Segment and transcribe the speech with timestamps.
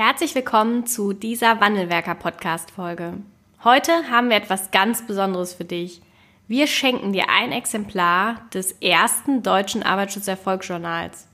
[0.00, 3.14] Herzlich willkommen zu dieser Wandelwerker Podcast Folge.
[3.64, 6.00] Heute haben wir etwas ganz Besonderes für dich.
[6.46, 11.26] Wir schenken dir ein Exemplar des ersten deutschen Arbeitsschutzerfolgsjournals.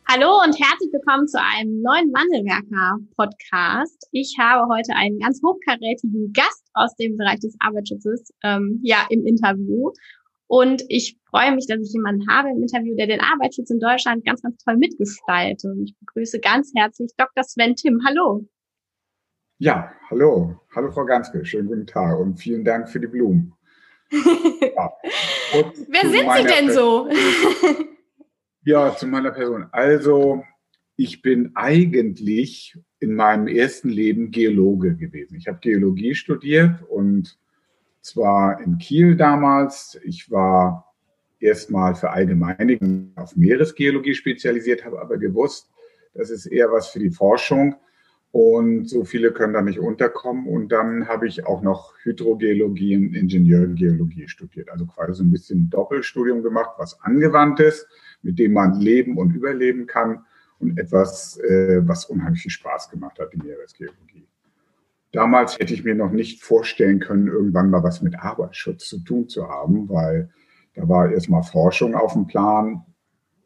[0.09, 4.09] Hallo und herzlich willkommen zu einem neuen Wandelwerker-Podcast.
[4.13, 9.27] Ich habe heute einen ganz hochkarätigen Gast aus dem Bereich des Arbeitsschutzes ähm, ja, im
[9.27, 9.93] Interview.
[10.47, 14.25] Und ich freue mich, dass ich jemanden habe im Interview, der den Arbeitsschutz in Deutschland
[14.25, 15.65] ganz, ganz toll mitgestaltet.
[15.65, 17.43] Und ich begrüße ganz herzlich Dr.
[17.43, 18.01] Sven Tim.
[18.07, 18.47] Hallo.
[19.59, 20.61] Ja, hallo.
[20.75, 21.45] Hallo, Frau Ganske.
[21.45, 23.55] Schönen guten Tag und vielen Dank für die Blumen.
[24.77, 24.93] Ja.
[25.89, 27.09] Wer sind Sie denn so?
[28.65, 29.67] ja, zu meiner Person.
[29.73, 30.45] Also,
[30.97, 35.37] ich bin eigentlich in meinem ersten Leben Geologe gewesen.
[35.37, 37.39] Ich habe Geologie studiert und
[38.01, 39.99] zwar in Kiel damals.
[40.05, 40.92] Ich war
[41.43, 45.71] erstmal für Allgemeinigung auf Meeresgeologie spezialisiert, habe aber gewusst,
[46.15, 47.77] das ist eher was für die Forschung
[48.33, 50.47] und so viele können da nicht unterkommen.
[50.47, 55.69] Und dann habe ich auch noch Hydrogeologie und Ingenieurgeologie studiert, also quasi so ein bisschen
[55.69, 57.87] Doppelstudium gemacht, was angewandtes,
[58.23, 60.25] mit dem man leben und überleben kann
[60.59, 64.27] und etwas, äh, was unheimlich viel Spaß gemacht hat, die Meeresgeologie.
[65.13, 69.29] Damals hätte ich mir noch nicht vorstellen können, irgendwann mal was mit Arbeitsschutz zu tun
[69.29, 70.31] zu haben, weil
[70.75, 72.83] da war erstmal Forschung auf dem Plan.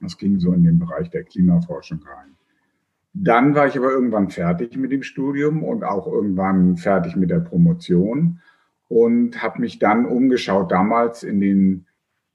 [0.01, 2.37] Das ging so in den Bereich der Klimaforschung rein.
[3.13, 7.41] Dann war ich aber irgendwann fertig mit dem Studium und auch irgendwann fertig mit der
[7.41, 8.41] Promotion
[8.89, 10.71] und habe mich dann umgeschaut.
[10.71, 11.87] Damals in den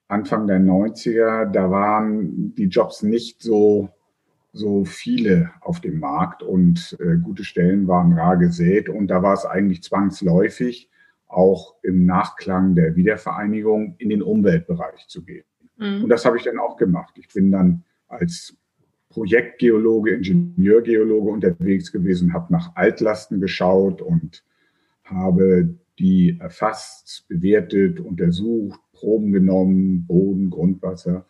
[0.08, 3.90] Anfang der 90er, da waren die Jobs nicht so
[4.54, 8.90] so viele auf dem Markt und äh, gute Stellen waren rar gesät.
[8.90, 10.90] Und da war es eigentlich zwangsläufig,
[11.32, 15.46] auch im Nachklang der Wiedervereinigung in den Umweltbereich zu gehen.
[15.78, 16.04] Mhm.
[16.04, 17.16] Und das habe ich dann auch gemacht.
[17.18, 18.58] Ich bin dann als
[19.10, 24.44] Projektgeologe, Ingenieurgeologe unterwegs gewesen, habe nach Altlasten geschaut und
[25.04, 31.26] habe die erfasst, bewertet, untersucht, Proben genommen, Boden, Grundwasser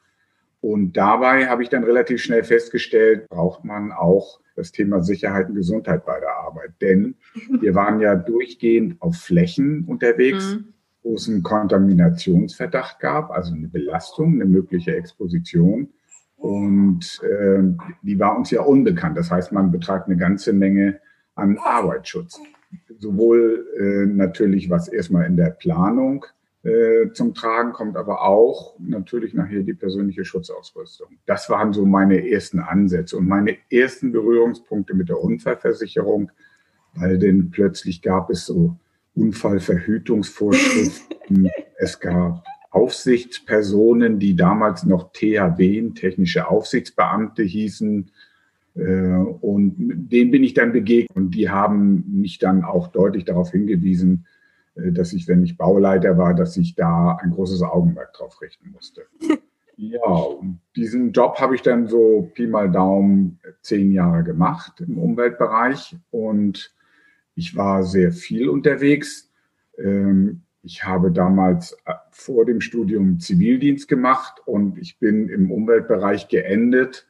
[0.62, 5.56] und dabei habe ich dann relativ schnell festgestellt, braucht man auch das Thema Sicherheit und
[5.56, 6.74] Gesundheit bei der Arbeit.
[6.82, 7.16] Denn
[7.62, 10.74] wir waren ja durchgehend auf Flächen unterwegs, mhm.
[11.02, 15.90] wo es einen Kontaminationsverdacht gab, also eine Belastung, eine mögliche Exposition.
[16.38, 17.64] Und äh,
[18.04, 19.18] die war uns ja unbekannt.
[19.18, 21.00] Das heißt, man betreibt eine ganze Menge
[21.34, 22.40] an Arbeitsschutz.
[23.00, 26.26] Sowohl äh, natürlich was erstmal in der Planung
[26.64, 31.08] äh, zum Tragen kommt aber auch natürlich nachher die persönliche Schutzausrüstung.
[31.26, 36.32] Das waren so meine ersten Ansätze und meine ersten Berührungspunkte mit der Unfallversicherung,
[36.94, 38.78] weil denn plötzlich gab es so
[39.16, 41.50] Unfallverhütungsvorschriften.
[41.80, 48.12] es gab Aufsichtspersonen, die damals noch THB, technische Aufsichtsbeamte hießen.
[48.76, 53.50] Äh, und denen bin ich dann begegnet und die haben mich dann auch deutlich darauf
[53.50, 54.28] hingewiesen,
[54.76, 59.06] dass ich, wenn ich Bauleiter war, dass ich da ein großes Augenmerk drauf richten musste.
[59.76, 60.28] ja,
[60.76, 66.74] diesen Job habe ich dann so Pi mal Daumen zehn Jahre gemacht im Umweltbereich und
[67.36, 69.30] ich war sehr viel unterwegs.
[69.78, 76.28] Ähm, ich habe damals äh, vor dem Studium Zivildienst gemacht und ich bin im Umweltbereich
[76.28, 77.08] geendet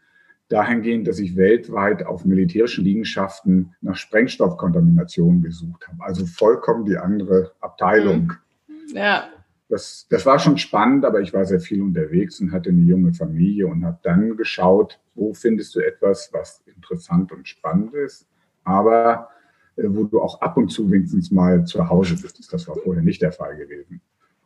[0.51, 6.03] dahingehend, dass ich weltweit auf militärischen Liegenschaften nach Sprengstoffkontamination gesucht habe.
[6.03, 8.33] Also vollkommen die andere Abteilung.
[8.67, 8.95] Mhm.
[8.95, 9.29] Ja.
[9.69, 13.13] Das, das war schon spannend, aber ich war sehr viel unterwegs und hatte eine junge
[13.13, 18.27] Familie und habe dann geschaut, wo findest du etwas, was interessant und spannend ist,
[18.65, 19.29] aber
[19.77, 22.51] äh, wo du auch ab und zu wenigstens mal zu Hause bist.
[22.51, 24.01] Das war vorher nicht der Fall gewesen.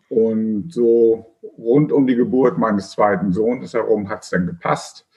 [0.09, 5.07] Und so rund um die Geburt meines zweiten Sohnes herum hat es dann gepasst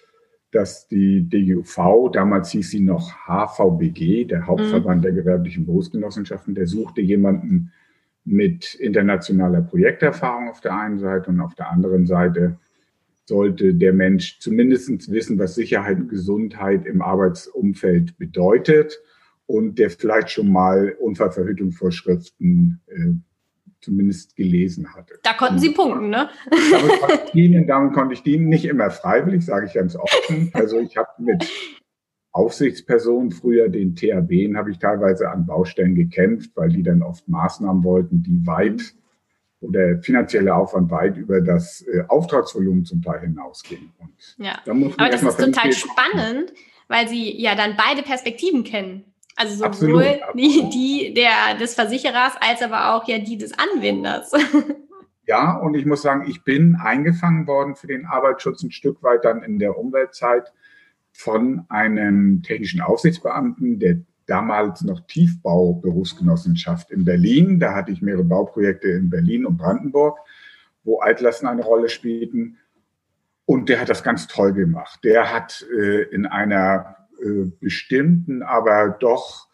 [0.51, 5.03] dass die DGUV, damals hieß sie noch HVBG, der Hauptverband mhm.
[5.03, 7.73] der gewerblichen Berufsgenossenschaften, der suchte jemanden
[8.25, 12.59] mit internationaler Projekterfahrung auf der einen Seite und auf der anderen Seite
[13.25, 19.01] sollte der Mensch zumindest wissen, was Sicherheit und Gesundheit im Arbeitsumfeld bedeutet
[19.47, 23.13] und der vielleicht schon mal Unfallverhütungsvorschriften äh,
[23.81, 25.19] zumindest gelesen hatte.
[25.23, 26.29] Da konnten Sie punkten, ne?
[26.51, 30.51] Damit konnte ich dienen, damit konnte ich dienen, nicht immer freiwillig, sage ich ganz offen.
[30.53, 31.47] Also ich habe mit
[32.33, 37.85] Aufsichtspersonen, früher den THB, habe ich teilweise an Baustellen gekämpft, weil die dann oft Maßnahmen
[37.85, 38.95] wollten, die weit
[39.61, 43.93] oder finanzielle Aufwand weit über das äh, Auftragsvolumen zum Teil hinausging.
[43.99, 46.53] Und ja, aber das ist total spannend,
[46.87, 49.05] weil Sie ja dann beide Perspektiven kennen.
[49.39, 50.75] Also sowohl absolut, absolut.
[50.75, 54.33] Die, der, des Versicherers als aber auch ja die des Anwenders.
[55.31, 59.27] Ja, und ich muss sagen, ich bin eingefangen worden für den Arbeitsschutz ein Stück weit
[59.27, 60.55] dann in der Umweltzeit
[61.13, 67.61] von einem technischen Aufsichtsbeamten der damals noch Tiefbau-Berufsgenossenschaft in Berlin.
[67.61, 70.19] Da hatte ich mehrere Bauprojekte in Berlin und Brandenburg,
[70.85, 72.57] wo Altlasten eine Rolle spielten.
[73.45, 75.01] Und der hat das ganz toll gemacht.
[75.03, 77.08] Der hat äh, in einer
[77.61, 79.49] bestimmten, aber doch,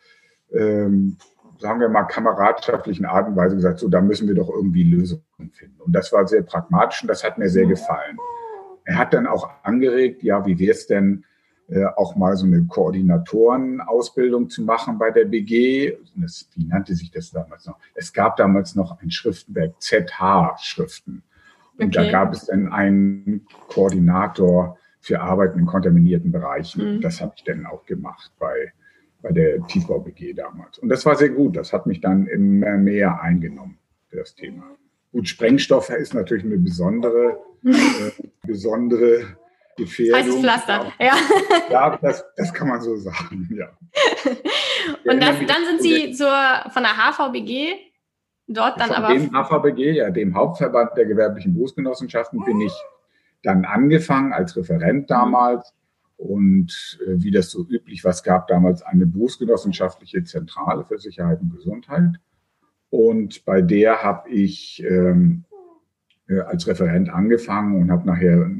[0.53, 1.17] ähm,
[1.59, 5.23] sagen wir mal, kameradschaftlichen Art und Weise gesagt, so, da müssen wir doch irgendwie Lösungen
[5.53, 5.81] finden.
[5.81, 8.19] Und das war sehr pragmatisch und das hat mir sehr gefallen.
[8.85, 11.25] Er hat dann auch angeregt, ja, wie wäre es denn,
[11.69, 15.97] äh, auch mal so eine Koordinatorenausbildung zu machen bei der BG.
[16.17, 17.79] Das, wie nannte sich das damals noch?
[17.95, 21.23] Es gab damals noch ein Schriftenwerk, ZH-Schriften.
[21.79, 22.05] Und okay.
[22.07, 26.97] da gab es dann einen Koordinator für Arbeiten in kontaminierten Bereichen.
[26.97, 27.01] Mhm.
[27.03, 28.73] Das habe ich dann auch gemacht bei,
[29.21, 30.79] bei der Tiefbau-BG damals.
[30.79, 31.56] Und das war sehr gut.
[31.56, 33.79] Das hat mich dann immer mehr eingenommen
[34.09, 34.65] für das Thema.
[35.12, 38.11] Gut, Sprengstoff ist natürlich eine besondere, äh,
[38.47, 39.37] besondere
[39.77, 40.21] Gefährdung.
[40.21, 41.12] Heißes Pflaster, ja.
[41.71, 43.69] Ja, das, das kann man so sagen, ja.
[45.11, 46.33] Und das, dann sind Sie zur,
[46.71, 47.75] von der HVBG
[48.47, 49.15] dort dann von aber.
[49.15, 52.73] Dem HVBG, ja, dem Hauptverband der gewerblichen Berufsgenossenschaften, bin ich
[53.44, 55.75] dann angefangen als Referent damals.
[56.17, 61.41] Und äh, wie das so üblich war, es gab damals eine berufsgenossenschaftliche Zentrale für Sicherheit
[61.41, 62.20] und Gesundheit.
[62.91, 65.44] Und bei der habe ich ähm,
[66.29, 68.50] äh, als Referent angefangen und habe nachher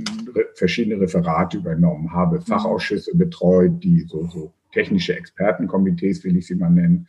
[0.55, 6.71] verschiedene Referate übernommen, habe Fachausschüsse betreut, die so, so technische Expertenkomitees, will ich sie mal
[6.71, 7.09] nennen.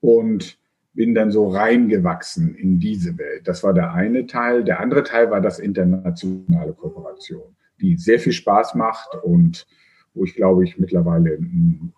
[0.00, 0.58] Und
[0.92, 3.46] bin dann so reingewachsen in diese Welt.
[3.46, 4.64] Das war der eine Teil.
[4.64, 9.66] Der andere Teil war das internationale Kooperation, die sehr viel Spaß macht und
[10.14, 11.92] wo ich glaube ich mittlerweile ein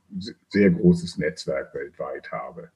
[0.48, 2.70] sehr großes Netzwerk weltweit habe.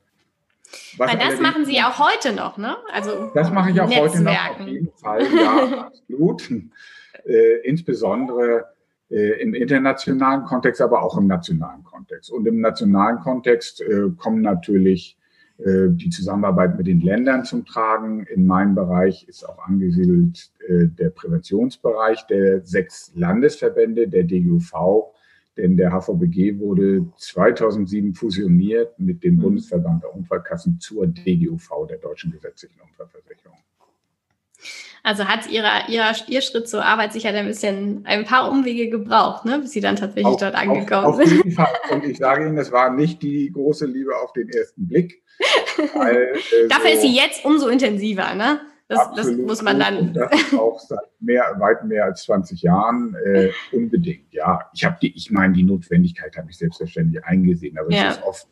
[0.96, 2.76] Was Weil das machen Sie auch heute noch, ne?
[2.92, 6.50] Also das mache ich auch heute noch auf jeden Fall, ja, absolut.
[7.24, 8.66] Äh, insbesondere
[9.10, 12.30] äh, im internationalen Kontext, aber auch im nationalen Kontext.
[12.30, 15.16] Und im nationalen Kontext äh, kommen natürlich
[15.58, 18.26] die Zusammenarbeit mit den Ländern zum Tragen.
[18.26, 25.14] In meinem Bereich ist auch angesiedelt äh, der Präventionsbereich der sechs Landesverbände der DGUV,
[25.56, 29.40] denn der HVBG wurde 2007 fusioniert mit dem mhm.
[29.40, 33.56] Bundesverband der Unfallkassen zur DGUV, der Deutschen Gesetzlichen Unfallversicherung.
[35.06, 39.44] Also hat ihrer, ihrer, ihr Schritt zur Arbeit sicher ein bisschen ein paar Umwege gebraucht,
[39.44, 41.26] ne, bis sie dann tatsächlich auf, dort angekommen auf, sind.
[41.26, 41.68] Auf jeden Fall.
[41.92, 45.22] Und ich sage Ihnen, es war nicht die große Liebe auf den ersten Blick.
[45.94, 48.62] Weil, äh, Dafür so ist sie jetzt umso intensiver, ne?
[48.88, 50.12] Das, das muss man dann.
[50.12, 54.32] Das auch seit mehr, weit mehr als 20 Jahren äh, unbedingt.
[54.32, 58.08] Ja, ich habe die, ich meine, die Notwendigkeit habe ich selbstverständlich eingesehen, aber ja.
[58.08, 58.48] es ist oft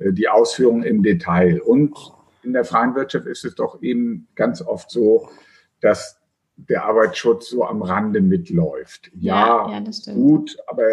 [0.00, 1.60] äh, die Ausführung im Detail.
[1.60, 1.96] Und
[2.42, 5.28] in der freien Wirtschaft ist es doch eben ganz oft so,
[5.84, 6.18] dass
[6.56, 9.10] der Arbeitsschutz so am Rande mitläuft.
[9.14, 10.84] Ja, ja, ja gut, aber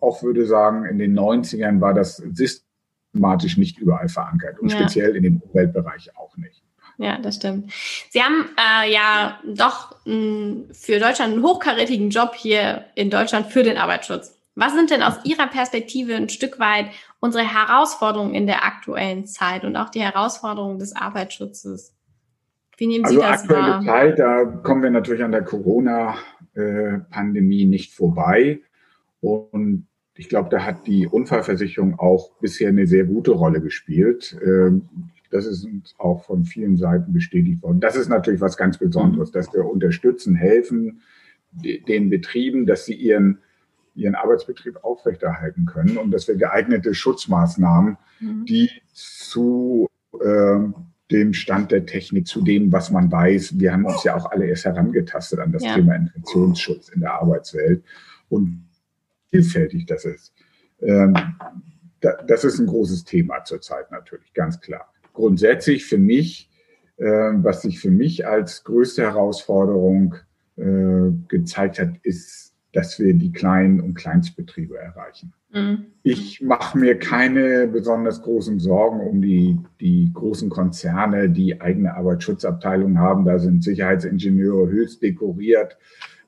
[0.00, 4.78] auch würde sagen, in den 90ern war das systematisch nicht überall verankert und ja.
[4.78, 6.62] speziell in dem Umweltbereich auch nicht.
[6.98, 7.72] Ja, das stimmt.
[8.10, 13.62] Sie haben äh, ja doch mh, für Deutschland einen hochkarätigen Job hier in Deutschland für
[13.62, 14.38] den Arbeitsschutz.
[14.54, 19.64] Was sind denn aus Ihrer Perspektive ein Stück weit unsere Herausforderungen in der aktuellen Zeit
[19.64, 21.94] und auch die Herausforderungen des Arbeitsschutzes?
[22.76, 23.84] Wie nehmen Sie also das aktuelle wahr?
[23.84, 28.60] Zeit, da kommen wir natürlich an der Corona-Pandemie nicht vorbei.
[29.20, 34.36] Und ich glaube, da hat die Unfallversicherung auch bisher eine sehr gute Rolle gespielt.
[34.44, 34.88] Ähm,
[35.30, 37.80] das ist uns auch von vielen Seiten bestätigt worden.
[37.80, 39.32] Das ist natürlich was ganz Besonderes, mhm.
[39.32, 41.00] dass wir unterstützen, helfen
[41.52, 43.38] den Betrieben, dass sie ihren,
[43.94, 48.44] ihren Arbeitsbetrieb aufrechterhalten können und dass wir geeignete Schutzmaßnahmen, mhm.
[48.44, 49.88] die zu
[50.20, 50.58] äh,
[51.12, 53.58] dem Stand der Technik, zu dem, was man weiß.
[53.58, 55.74] Wir haben uns ja auch alle erst herangetastet an das ja.
[55.74, 57.84] Thema Infektionsschutz in der Arbeitswelt.
[58.28, 58.68] Und
[59.30, 60.32] vielfältig das ist.
[60.80, 61.14] Ähm,
[62.00, 64.92] da, das ist ein großes Thema zurzeit natürlich, ganz klar.
[65.12, 66.50] Grundsätzlich für mich,
[66.96, 70.16] äh, was sich für mich als größte Herausforderung
[70.56, 75.32] äh, gezeigt hat, ist, dass wir die kleinen und Kleinstbetriebe erreichen.
[75.52, 75.86] Mhm.
[76.02, 82.98] Ich mache mir keine besonders großen Sorgen um die, die großen Konzerne, die eigene Arbeitsschutzabteilungen
[82.98, 83.24] haben.
[83.24, 85.76] Da sind Sicherheitsingenieure höchst dekoriert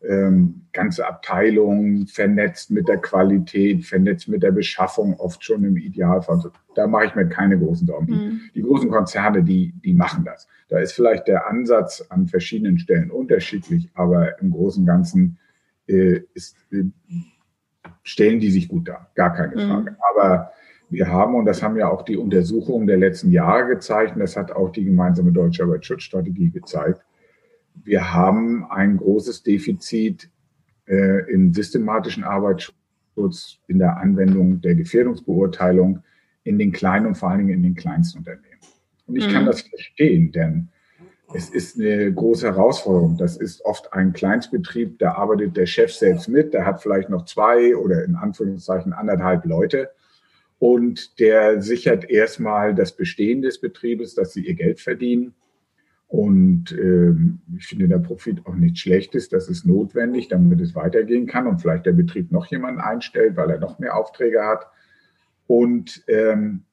[0.07, 6.43] ähm, ganze Abteilungen vernetzt mit der Qualität, vernetzt mit der Beschaffung, oft schon im Idealfall.
[6.75, 8.13] Da mache ich mir keine großen Sorgen.
[8.13, 8.41] Mhm.
[8.55, 10.47] Die, großen Konzerne, die, die machen das.
[10.69, 15.39] Da ist vielleicht der Ansatz an verschiedenen Stellen unterschiedlich, aber im Großen und Ganzen
[15.87, 16.85] äh, ist, äh,
[18.03, 19.11] stellen die sich gut dar.
[19.15, 19.69] Gar keine mhm.
[19.69, 19.91] Frage.
[19.93, 19.97] Mhm.
[20.15, 20.53] Aber
[20.91, 24.37] wir haben, und das haben ja auch die Untersuchungen der letzten Jahre gezeigt, und das
[24.37, 27.01] hat auch die gemeinsame deutsche Arbeitsschutzstrategie gezeigt,
[27.83, 30.31] wir haben ein großes Defizit
[30.87, 36.03] äh, im systematischen Arbeitsschutz, in der Anwendung der Gefährdungsbeurteilung
[36.45, 38.61] in den kleinen und vor allen Dingen in den kleinsten Unternehmen.
[39.07, 39.33] Und ich mhm.
[39.33, 40.69] kann das verstehen, denn
[41.33, 43.17] es ist eine große Herausforderung.
[43.17, 47.25] Das ist oft ein Kleinstbetrieb, da arbeitet der Chef selbst mit, der hat vielleicht noch
[47.25, 49.91] zwei oder in Anführungszeichen anderthalb Leute
[50.59, 55.35] und der sichert erstmal das Bestehen des Betriebes, dass sie ihr Geld verdienen
[56.15, 59.33] und ähm, ich finde, der Profit auch nicht schlecht ist.
[59.33, 63.51] Das ist notwendig, damit es weitergehen kann und vielleicht der Betrieb noch jemanden einstellt, weil
[63.51, 64.69] er noch mehr Aufträge hat.
[65.47, 66.65] Und ähm,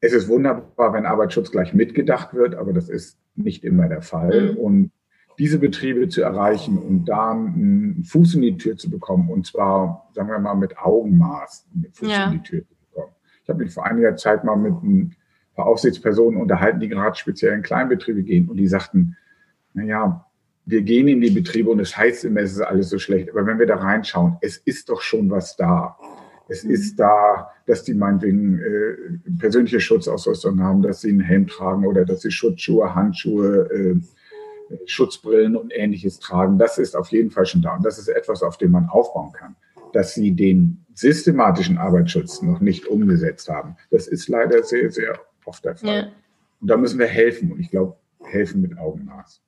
[0.00, 4.52] es ist wunderbar, wenn Arbeitsschutz gleich mitgedacht wird, aber das ist nicht immer der Fall.
[4.52, 4.56] Mhm.
[4.58, 4.90] Und
[5.38, 10.10] diese Betriebe zu erreichen und da einen Fuß in die Tür zu bekommen, und zwar,
[10.12, 12.26] sagen wir mal, mit Augenmaß einen Fuß ja.
[12.26, 13.12] in die Tür zu bekommen.
[13.42, 15.12] Ich habe mich vor einiger Zeit mal mit einem
[15.56, 19.16] Aufsichtspersonen unterhalten, die gerade speziell in Kleinbetriebe gehen und die sagten,
[19.74, 20.26] na ja,
[20.66, 23.30] wir gehen in die Betriebe und es heißt immer, es ist alles so schlecht.
[23.30, 25.96] Aber wenn wir da reinschauen, es ist doch schon was da.
[26.50, 26.70] Es mhm.
[26.72, 32.04] ist da, dass die meinetwegen äh, persönliche Schutzausrüstung haben, dass sie einen Helm tragen oder
[32.04, 33.96] dass sie Schutzschuhe, Handschuhe, äh,
[34.86, 36.58] Schutzbrillen und ähnliches tragen.
[36.58, 37.76] Das ist auf jeden Fall schon da.
[37.76, 39.56] Und das ist etwas, auf dem man aufbauen kann.
[39.92, 45.64] Dass sie den systematischen Arbeitsschutz noch nicht umgesetzt haben, das ist leider sehr, sehr oft
[45.64, 45.94] der Fall.
[45.94, 46.08] Ja.
[46.60, 47.52] Und da müssen wir helfen.
[47.52, 49.40] Und ich glaube, helfen mit Augenmaß.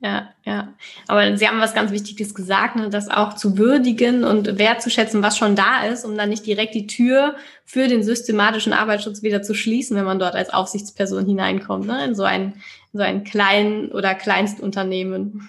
[0.00, 0.74] Ja, ja.
[1.08, 5.38] Aber Sie haben was ganz Wichtiges gesagt, ne, das auch zu würdigen und wertzuschätzen, was
[5.38, 9.54] schon da ist, um dann nicht direkt die Tür für den systematischen Arbeitsschutz wieder zu
[9.54, 12.54] schließen, wenn man dort als Aufsichtsperson hineinkommt, ne, in so ein,
[12.92, 15.48] in so ein klein oder Kleinstunternehmen.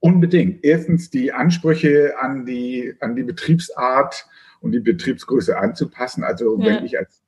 [0.00, 0.64] Unbedingt.
[0.64, 4.26] Erstens die Ansprüche an die, an die Betriebsart
[4.60, 6.24] und die Betriebsgröße anzupassen.
[6.24, 6.66] Also ja.
[6.66, 7.22] wenn ich als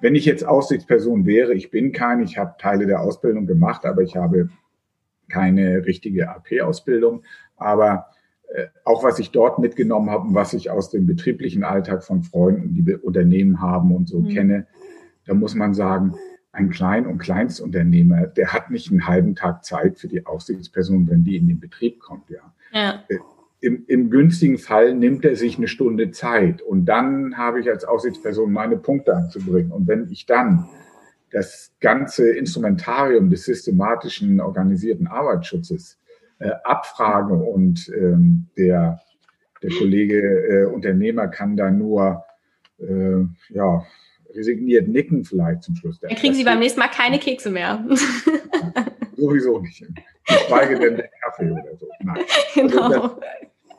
[0.00, 4.02] wenn ich jetzt Aussichtsperson wäre, ich bin kein, ich habe Teile der Ausbildung gemacht, aber
[4.02, 4.48] ich habe
[5.28, 7.22] keine richtige AP-Ausbildung.
[7.56, 8.06] Aber
[8.48, 12.22] äh, auch was ich dort mitgenommen habe und was ich aus dem betrieblichen Alltag von
[12.22, 14.28] Freunden, die Unternehmen haben und so mhm.
[14.28, 14.66] kenne,
[15.26, 16.14] da muss man sagen,
[16.52, 21.24] ein Klein- und Kleinstunternehmer, der hat nicht einen halben Tag Zeit für die Aufsichtsperson, wenn
[21.24, 22.52] die in den Betrieb kommt, ja.
[22.72, 23.04] ja.
[23.08, 23.18] Äh,
[23.60, 27.84] im, im günstigen Fall nimmt er sich eine Stunde Zeit und dann habe ich als
[27.84, 29.72] Aussichtsperson meine Punkte anzubringen.
[29.72, 30.68] Und wenn ich dann
[31.30, 35.98] das ganze Instrumentarium des systematischen organisierten Arbeitsschutzes
[36.38, 39.00] äh, abfrage und ähm, der,
[39.62, 42.24] der Kollege äh, Unternehmer kann da nur
[42.78, 43.84] äh, ja,
[44.34, 46.00] resigniert nicken vielleicht zum Schluss.
[46.00, 47.84] Dann kriegen Sie beim nächsten Mal keine Kekse mehr.
[49.16, 49.84] Sowieso nicht.
[50.26, 51.88] Geschweige denn der Kaffee oder so.
[52.00, 52.18] Nein.
[52.54, 52.82] Genau.
[52.82, 53.20] Also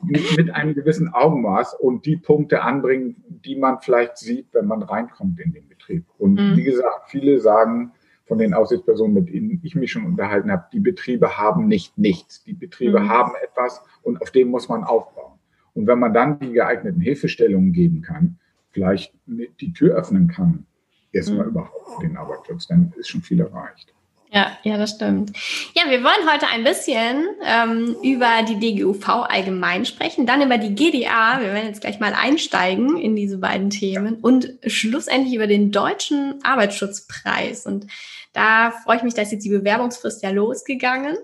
[0.03, 4.82] mit, mit einem gewissen Augenmaß und die Punkte anbringen, die man vielleicht sieht, wenn man
[4.84, 6.06] reinkommt in den Betrieb.
[6.18, 6.58] Und mhm.
[6.58, 7.91] wie gesagt, viele sagen
[8.25, 12.44] von den Aussichtspersonen, mit denen ich mich schon unterhalten habe, die Betriebe haben nicht nichts.
[12.44, 13.10] Die Betriebe mhm.
[13.10, 15.39] haben etwas und auf dem muss man aufbauen.
[15.74, 18.39] Und wenn man dann die geeigneten Hilfestellungen geben kann,
[18.70, 20.65] vielleicht die Tür öffnen kann,
[21.12, 21.51] erstmal mhm.
[21.51, 23.94] überhaupt für den Arbeitsschutz, dann ist schon viel erreicht.
[24.31, 25.36] Ja, ja, das stimmt.
[25.74, 30.75] Ja, wir wollen heute ein bisschen ähm, über die DGUV allgemein sprechen, dann über die
[30.75, 31.41] GDA.
[31.41, 36.43] Wir werden jetzt gleich mal einsteigen in diese beiden Themen und schlussendlich über den deutschen
[36.43, 37.65] Arbeitsschutzpreis.
[37.65, 37.88] Und
[38.33, 41.17] da freue ich mich, dass jetzt die Bewerbungsfrist ja losgegangen.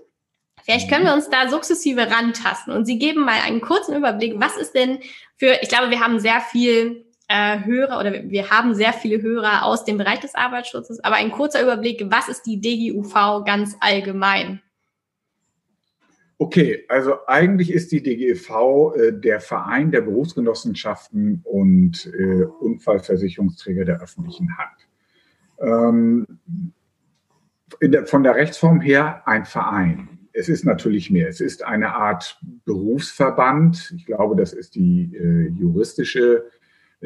[0.64, 4.34] Vielleicht können wir uns da sukzessive rantasten und Sie geben mal einen kurzen Überblick.
[4.38, 4.98] Was ist denn
[5.36, 9.64] für, ich glaube, wir haben sehr viel äh, Hörer oder wir haben sehr viele Hörer
[9.64, 14.60] aus dem Bereich des Arbeitsschutzes, aber ein kurzer Überblick, was ist die DGUV ganz allgemein?
[16.38, 24.02] Okay, also eigentlich ist die DGUV äh, der Verein der Berufsgenossenschaften und äh, Unfallversicherungsträger der
[24.02, 24.88] öffentlichen Hand.
[25.58, 26.26] Ähm,
[27.82, 30.18] der, von der Rechtsform her ein Verein.
[30.32, 31.28] Es ist natürlich mehr.
[31.28, 33.94] Es ist eine Art Berufsverband.
[33.96, 36.44] Ich glaube, das ist die äh, juristische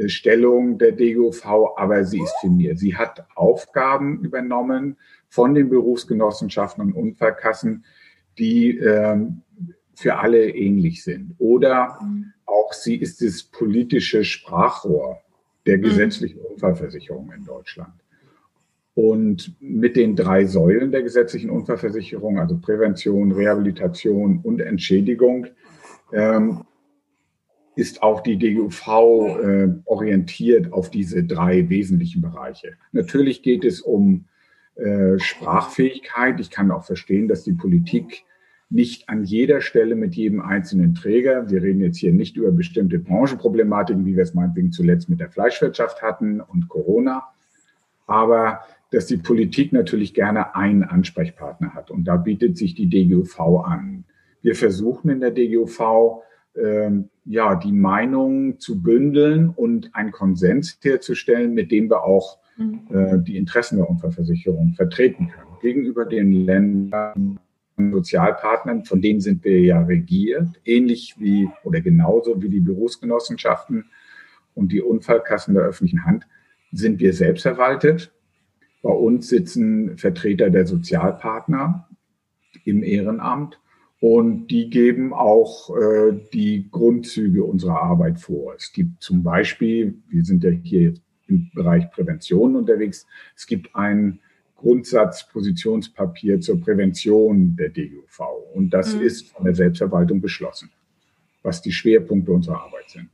[0.06, 2.76] Stellung der DGUV, aber sie ist viel mehr.
[2.76, 4.96] Sie hat Aufgaben übernommen
[5.28, 7.84] von den Berufsgenossenschaften und Unfallkassen,
[8.38, 9.42] die ähm,
[9.94, 11.34] für alle ähnlich sind.
[11.38, 12.32] Oder mhm.
[12.46, 15.20] auch sie ist das politische Sprachrohr
[15.66, 15.82] der mhm.
[15.82, 17.92] gesetzlichen Unfallversicherung in Deutschland.
[18.94, 25.46] Und mit den drei Säulen der gesetzlichen Unfallversicherung, also Prävention, Rehabilitation und Entschädigung,
[26.12, 26.64] ähm,
[27.76, 28.88] ist auch die DGUV
[29.42, 32.74] äh, orientiert auf diese drei wesentlichen Bereiche.
[32.92, 34.26] Natürlich geht es um
[34.74, 36.40] äh, Sprachfähigkeit.
[36.40, 38.24] Ich kann auch verstehen, dass die Politik
[38.70, 43.00] nicht an jeder Stelle mit jedem einzelnen Träger, wir reden jetzt hier nicht über bestimmte
[43.00, 47.24] Branchenproblematiken, wie wir es meinetwegen zuletzt mit der Fleischwirtschaft hatten und Corona,
[48.06, 48.60] aber
[48.92, 51.90] dass die Politik natürlich gerne einen Ansprechpartner hat.
[51.90, 54.04] Und da bietet sich die DGUV an.
[54.42, 56.22] Wir versuchen in der DGUV,
[57.24, 62.80] ja, die Meinungen zu bündeln und einen Konsens herzustellen, mit dem wir auch mhm.
[62.90, 65.56] äh, die Interessen der Unfallversicherung vertreten können.
[65.62, 67.38] Gegenüber den Ländern,
[67.76, 73.86] Sozialpartnern, von denen sind wir ja regiert, ähnlich wie oder genauso wie die Berufsgenossenschaften
[74.54, 76.26] und die Unfallkassen der öffentlichen Hand,
[76.72, 78.12] sind wir selbstverwaltet.
[78.82, 81.88] Bei uns sitzen Vertreter der Sozialpartner
[82.64, 83.60] im Ehrenamt
[84.00, 88.54] und die geben auch äh, die Grundzüge unserer Arbeit vor.
[88.56, 93.76] Es gibt zum Beispiel, wir sind ja hier jetzt im Bereich Prävention unterwegs, es gibt
[93.76, 94.18] ein
[94.56, 98.20] Grundsatzpositionspapier zur Prävention der DGUV
[98.54, 99.02] und das mhm.
[99.02, 100.70] ist von der Selbstverwaltung beschlossen,
[101.42, 103.08] was die Schwerpunkte unserer Arbeit sind.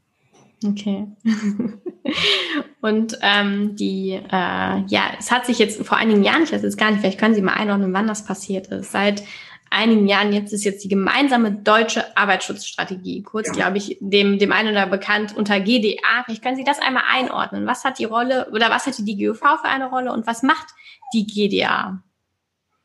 [0.64, 1.07] Okay.
[2.81, 6.78] und ähm, die, äh, ja, es hat sich jetzt vor einigen Jahren, ich weiß jetzt
[6.78, 8.90] gar nicht, vielleicht können Sie mal einordnen, wann das passiert ist.
[8.90, 9.23] Seit
[9.70, 13.54] einigen Jahren jetzt ist jetzt die gemeinsame deutsche Arbeitsschutzstrategie, kurz, ja.
[13.54, 16.25] glaube ich, dem, dem einen oder bekannt unter GDA.
[16.25, 17.66] Vielleicht können Sie das einmal einordnen.
[17.66, 20.68] Was hat die Rolle oder was hat die DGUV für eine Rolle und was macht
[21.12, 22.02] die GDA?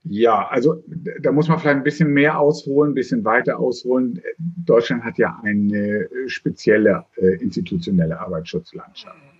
[0.04, 0.84] Ja, also
[1.20, 4.20] da muss man vielleicht ein bisschen mehr ausholen, ein bisschen weiter ausholen.
[4.38, 9.31] Deutschland hat ja eine spezielle äh, institutionelle Arbeitsschutzlandschaft.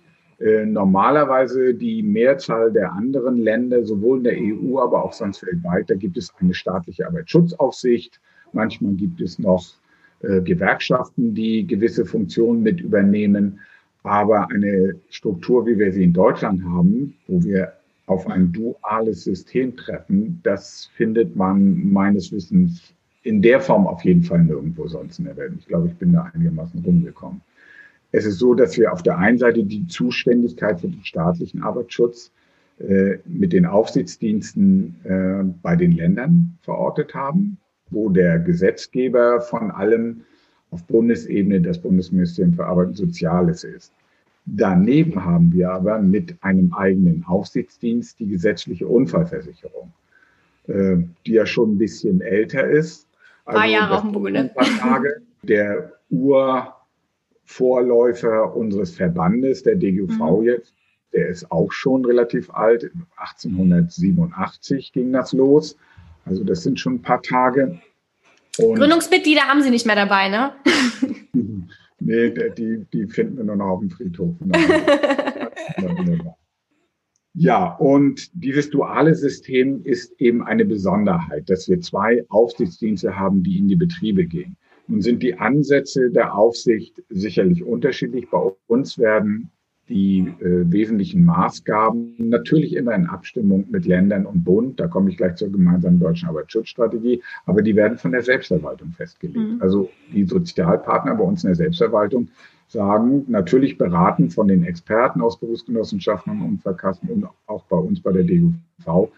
[0.42, 5.88] Äh, normalerweise die Mehrzahl der anderen Länder, sowohl in der EU, aber auch sonst weltweit,
[5.88, 8.20] da gibt es eine staatliche Arbeitsschutzaufsicht.
[8.52, 9.64] Manchmal gibt es noch
[10.22, 13.60] äh, Gewerkschaften, die gewisse Funktionen mit übernehmen.
[14.02, 17.74] Aber eine Struktur, wie wir sie in Deutschland haben, wo wir
[18.06, 24.24] auf ein duales System treffen, das findet man meines Wissens in der Form auf jeden
[24.24, 25.52] Fall nirgendwo sonst in der Welt.
[25.56, 27.40] Ich glaube, ich bin da einigermaßen rumgekommen.
[28.12, 32.30] Es ist so, dass wir auf der einen Seite die Zuständigkeit für den staatlichen Arbeitsschutz
[32.78, 37.56] äh, mit den Aufsichtsdiensten äh, bei den Ländern verortet haben,
[37.90, 40.22] wo der Gesetzgeber von allem
[40.70, 43.92] auf Bundesebene das Bundesministerium für Arbeit und Soziales ist.
[44.44, 49.92] Daneben haben wir aber mit einem eigenen Aufsichtsdienst die gesetzliche Unfallversicherung,
[50.66, 50.96] äh,
[51.26, 53.06] die ja schon ein bisschen älter ist.
[53.44, 54.32] Also Paar Jahre auf dem Buckel,
[57.52, 60.44] Urvorläufer unseres Verbandes, der DGUV mhm.
[60.44, 60.74] jetzt,
[61.12, 62.90] der ist auch schon relativ alt.
[63.16, 65.76] 1887 ging das los.
[66.24, 67.78] Also das sind schon ein paar Tage.
[68.58, 70.52] Und Gründungsmitglieder haben Sie nicht mehr dabei, ne?
[72.04, 74.34] Nee, die, die finden wir nur noch auf dem Friedhof.
[77.34, 83.58] ja, und dieses duale System ist eben eine Besonderheit, dass wir zwei Aufsichtsdienste haben, die
[83.58, 84.56] in die Betriebe gehen.
[84.92, 88.28] Nun sind die Ansätze der Aufsicht sicherlich unterschiedlich.
[88.30, 89.50] Bei uns werden
[89.88, 95.16] die äh, wesentlichen Maßgaben, natürlich immer in Abstimmung mit Ländern und Bund, da komme ich
[95.16, 99.54] gleich zur gemeinsamen deutschen Arbeitsschutzstrategie, aber die werden von der Selbstverwaltung festgelegt.
[99.54, 99.62] Mhm.
[99.62, 102.28] Also die Sozialpartner bei uns in der Selbstverwaltung
[102.68, 108.12] sagen, natürlich beraten von den Experten aus Berufsgenossenschaften und Unfallkassen und auch bei uns bei
[108.12, 109.10] der DUV,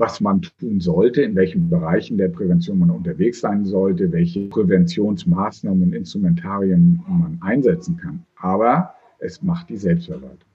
[0.00, 5.82] was man tun sollte, in welchen Bereichen der Prävention man unterwegs sein sollte, welche Präventionsmaßnahmen
[5.82, 8.24] und Instrumentarien man einsetzen kann.
[8.36, 10.48] Aber es macht die Selbstverwaltung.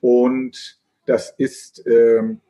[0.00, 2.40] Und das ist ähm,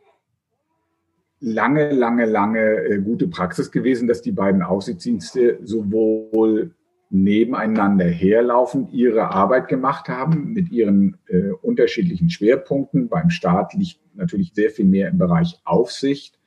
[1.41, 6.73] lange, lange, lange äh, gute Praxis gewesen, dass die beiden Aufsichtsdienste sowohl
[7.11, 13.09] nebeneinander herlaufen, ihre Arbeit gemacht haben mit ihren äh, unterschiedlichen Schwerpunkten.
[13.09, 16.39] Beim Staat liegt natürlich sehr viel mehr im Bereich Aufsicht.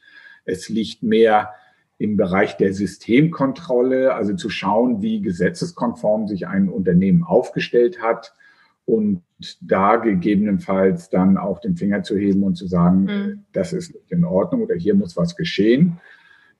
[0.45, 1.51] Es liegt mehr
[1.97, 8.34] im Bereich der Systemkontrolle, also zu schauen, wie gesetzeskonform sich ein Unternehmen aufgestellt hat,
[8.86, 9.23] und
[9.62, 13.45] da gegebenenfalls dann auch den Finger zu heben und zu sagen, mhm.
[13.53, 15.99] das ist nicht in Ordnung oder hier muss was geschehen.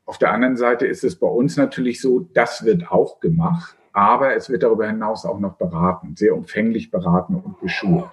[0.06, 4.36] Auf der anderen Seite ist es bei uns natürlich so, das wird auch gemacht, aber
[4.36, 8.10] es wird darüber hinaus auch noch beraten, sehr umfänglich beraten und geschult.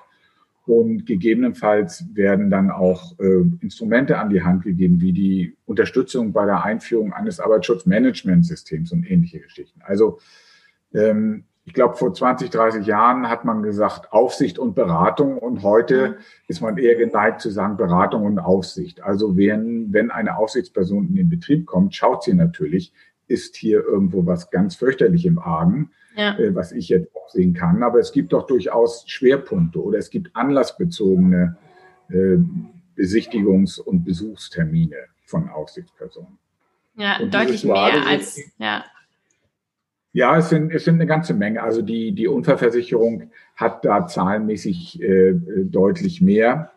[0.69, 6.45] Und gegebenenfalls werden dann auch äh, Instrumente an die Hand gegeben, wie die Unterstützung bei
[6.45, 9.81] der Einführung eines Arbeitsschutzmanagementsystems und ähnliche Geschichten.
[9.83, 10.19] Also
[10.93, 16.19] ähm, ich glaube, vor 20, 30 Jahren hat man gesagt Aufsicht und Beratung und heute
[16.49, 19.03] ist man eher geneigt zu sagen Beratung und Aufsicht.
[19.03, 22.93] Also wenn, wenn eine Aufsichtsperson in den Betrieb kommt, schaut sie natürlich,
[23.29, 26.37] ist hier irgendwo was ganz fürchterlich im Argen ja.
[26.39, 27.83] äh, was ich jetzt auch sehen kann.
[27.83, 31.57] Aber es gibt doch durchaus Schwerpunkte oder es gibt anlassbezogene
[32.11, 32.37] äh,
[32.97, 36.39] Besichtigungs- und Besuchstermine von Aufsichtspersonen.
[36.97, 38.85] Ja, und deutlich mehr als, ja.
[40.13, 41.63] Ja, es sind, es sind eine ganze Menge.
[41.63, 46.73] Also die, die Unfallversicherung hat da zahlenmäßig äh, deutlich mehr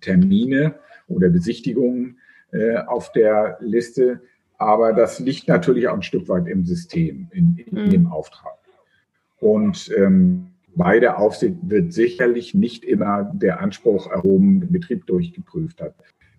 [0.00, 0.76] Termine
[1.08, 2.20] oder Besichtigungen
[2.52, 4.20] äh, auf der Liste.
[4.60, 7.90] Aber das liegt natürlich auch ein Stück weit im System, in, in mhm.
[7.90, 8.58] dem Auftrag.
[9.38, 15.80] Und ähm, bei der Aufsicht wird sicherlich nicht immer der Anspruch erhoben, den Betrieb durchgeprüft
[15.80, 15.94] hat.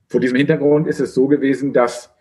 [0.08, 2.14] Vor diesem Hintergrund ist es so gewesen, dass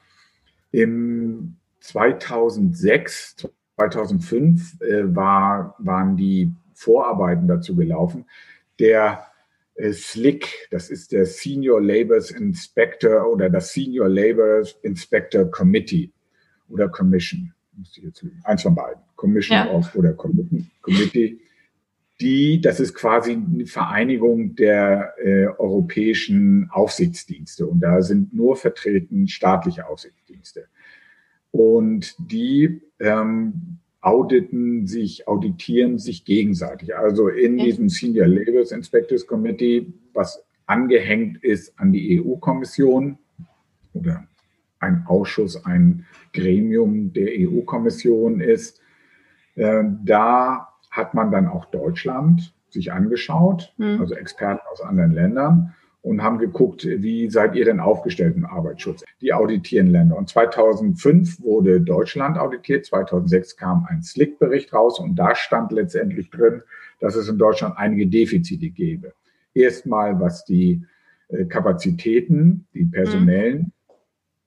[0.73, 8.25] im 2006, 2005 äh, war, waren die Vorarbeiten dazu gelaufen.
[8.79, 9.27] Der
[9.81, 16.11] SLIC, das ist der Senior Labours Inspector oder das Senior Labours Inspector Committee
[16.69, 17.53] oder Commission.
[17.77, 19.71] Muss ich jetzt lügen, eins von beiden, Commission ja.
[19.71, 21.41] of oder Committee,
[22.21, 27.67] die, das ist quasi eine Vereinigung der äh, europäischen Aufsichtsdienste.
[27.67, 30.67] Und da sind nur vertreten staatliche Aufsichtsdienste.
[31.51, 36.97] Und die ähm, auditen sich, auditieren sich gegenseitig.
[36.97, 37.65] Also in okay.
[37.65, 43.19] diesem Senior Labels Inspectors Committee, was angehängt ist an die EU-Kommission
[43.93, 44.27] oder
[44.79, 48.81] ein Ausschuss, ein Gremium der EU-Kommission ist.
[49.57, 54.01] Äh, da hat man dann auch Deutschland sich angeschaut, mhm.
[54.01, 59.05] also Experten aus anderen Ländern und haben geguckt, wie seid ihr denn aufgestellt im Arbeitsschutz?
[59.21, 60.17] Die auditieren Länder.
[60.17, 66.63] Und 2005 wurde Deutschland auditiert, 2006 kam ein Slick-Bericht raus und da stand letztendlich drin,
[67.01, 69.13] dass es in Deutschland einige Defizite gäbe.
[69.53, 70.85] Erstmal, was die
[71.29, 73.73] äh, Kapazitäten, die personellen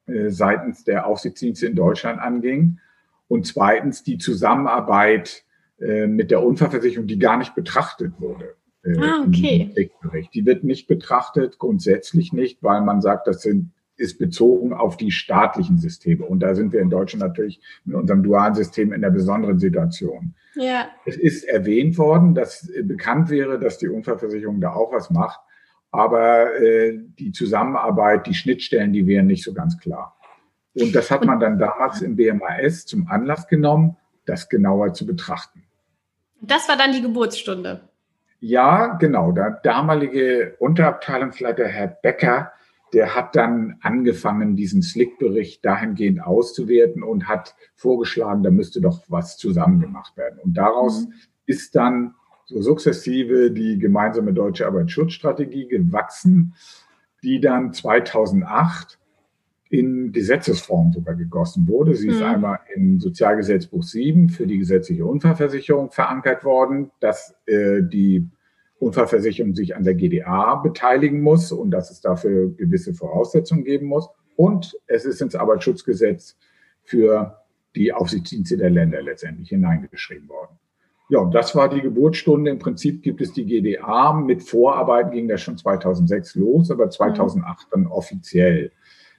[0.06, 2.80] äh, seitens der Aufsichtsdienste in Deutschland anging.
[3.28, 5.44] Und zweitens die Zusammenarbeit
[5.80, 8.56] äh, mit der Unfallversicherung, die gar nicht betrachtet wurde.
[8.84, 9.90] Äh, ah, okay.
[10.34, 15.12] Die wird nicht betrachtet, grundsätzlich nicht, weil man sagt, das sind, ist bezogen auf die
[15.12, 16.26] staatlichen Systeme.
[16.26, 20.36] Und da sind wir in Deutschland natürlich mit unserem dualen System in einer besonderen Situation.
[20.56, 20.88] Ja.
[21.06, 25.40] Es ist erwähnt worden, dass bekannt wäre, dass die Unfallversicherung da auch was macht
[25.94, 30.18] aber äh, die Zusammenarbeit, die Schnittstellen, die wären nicht so ganz klar.
[30.74, 35.64] Und das hat man dann damals im BMAS zum Anlass genommen, das genauer zu betrachten.
[36.42, 37.90] Das war dann die Geburtsstunde.
[38.46, 39.32] Ja, genau.
[39.32, 42.52] Der damalige Unterabteilungsleiter Herr Becker,
[42.92, 49.38] der hat dann angefangen, diesen Slick-Bericht dahingehend auszuwerten und hat vorgeschlagen, da müsste doch was
[49.38, 50.40] zusammen gemacht werden.
[50.44, 51.14] Und daraus mhm.
[51.46, 56.54] ist dann so sukzessive die gemeinsame deutsche Arbeitsschutzstrategie gewachsen,
[57.24, 59.00] die dann 2008
[59.74, 61.96] in Gesetzesform sogar gegossen wurde.
[61.96, 62.14] Sie mhm.
[62.14, 68.30] ist einmal im Sozialgesetzbuch 7 für die gesetzliche Unfallversicherung verankert worden, dass äh, die
[68.78, 74.10] Unfallversicherung sich an der GDA beteiligen muss und dass es dafür gewisse Voraussetzungen geben muss.
[74.36, 76.38] Und es ist ins Arbeitsschutzgesetz
[76.84, 77.40] für
[77.76, 80.60] die Aufsichtsdienste der Länder letztendlich hineingeschrieben worden.
[81.10, 82.52] Ja, das war die Geburtsstunde.
[82.52, 84.14] Im Prinzip gibt es die GDA.
[84.14, 88.72] Mit Vorarbeiten ging das schon 2006 los, aber 2008 dann offiziell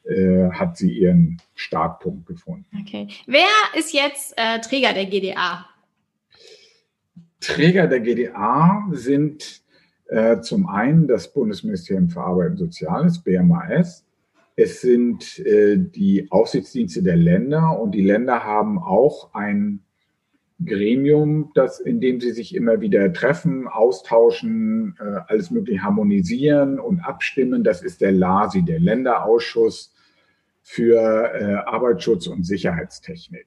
[0.05, 2.67] äh, hat sie ihren Startpunkt gefunden.
[2.81, 3.09] Okay.
[3.27, 5.67] Wer ist jetzt äh, Träger der GDA?
[7.41, 9.63] Träger der GDA sind
[10.09, 14.05] äh, zum einen das Bundesministerium für Arbeit und Soziales, BMAS.
[14.57, 19.81] Es sind äh, die Aufsichtsdienste der Länder und die Länder haben auch ein
[20.65, 27.01] Gremium, das, in dem sie sich immer wieder treffen, austauschen, äh, alles mögliche harmonisieren und
[27.01, 27.65] abstimmen.
[27.65, 29.94] Das ist der LASI, der Länderausschuss
[30.65, 33.47] für äh, Arbeitsschutz und Sicherheitstechnik.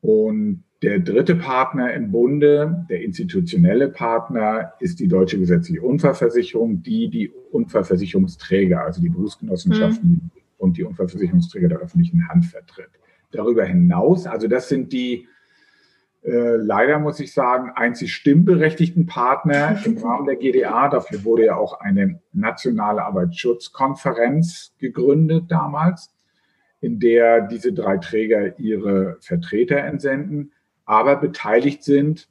[0.00, 7.10] Und der dritte Partner im Bunde, der institutionelle Partner, ist die Deutsche Gesetzliche Unfallversicherung, die
[7.10, 10.30] die Unfallversicherungsträger, also die Berufsgenossenschaften mhm.
[10.56, 12.90] und die Unfallversicherungsträger der öffentlichen Hand vertritt.
[13.32, 15.26] Darüber hinaus, also das sind die
[16.24, 20.88] äh, leider muss ich sagen, einzig stimmberechtigten Partner im Rahmen der GDA.
[20.88, 26.12] Dafür wurde ja auch eine nationale Arbeitsschutzkonferenz gegründet damals,
[26.80, 30.52] in der diese drei Träger ihre Vertreter entsenden.
[30.84, 32.28] aber beteiligt sind.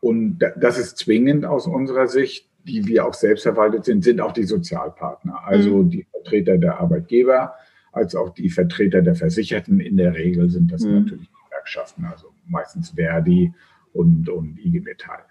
[0.00, 4.32] Und das ist zwingend aus unserer Sicht, die wir auch selbst verwaltet sind, sind auch
[4.32, 5.90] die Sozialpartner, also mhm.
[5.90, 7.54] die Vertreter der Arbeitgeber,
[7.92, 9.78] als auch die Vertreter der Versicherten.
[9.78, 11.02] In der Regel sind das mhm.
[11.02, 13.52] natürlich die Gewerkschaften, also meistens Verdi
[13.92, 15.24] und, und IG Metall.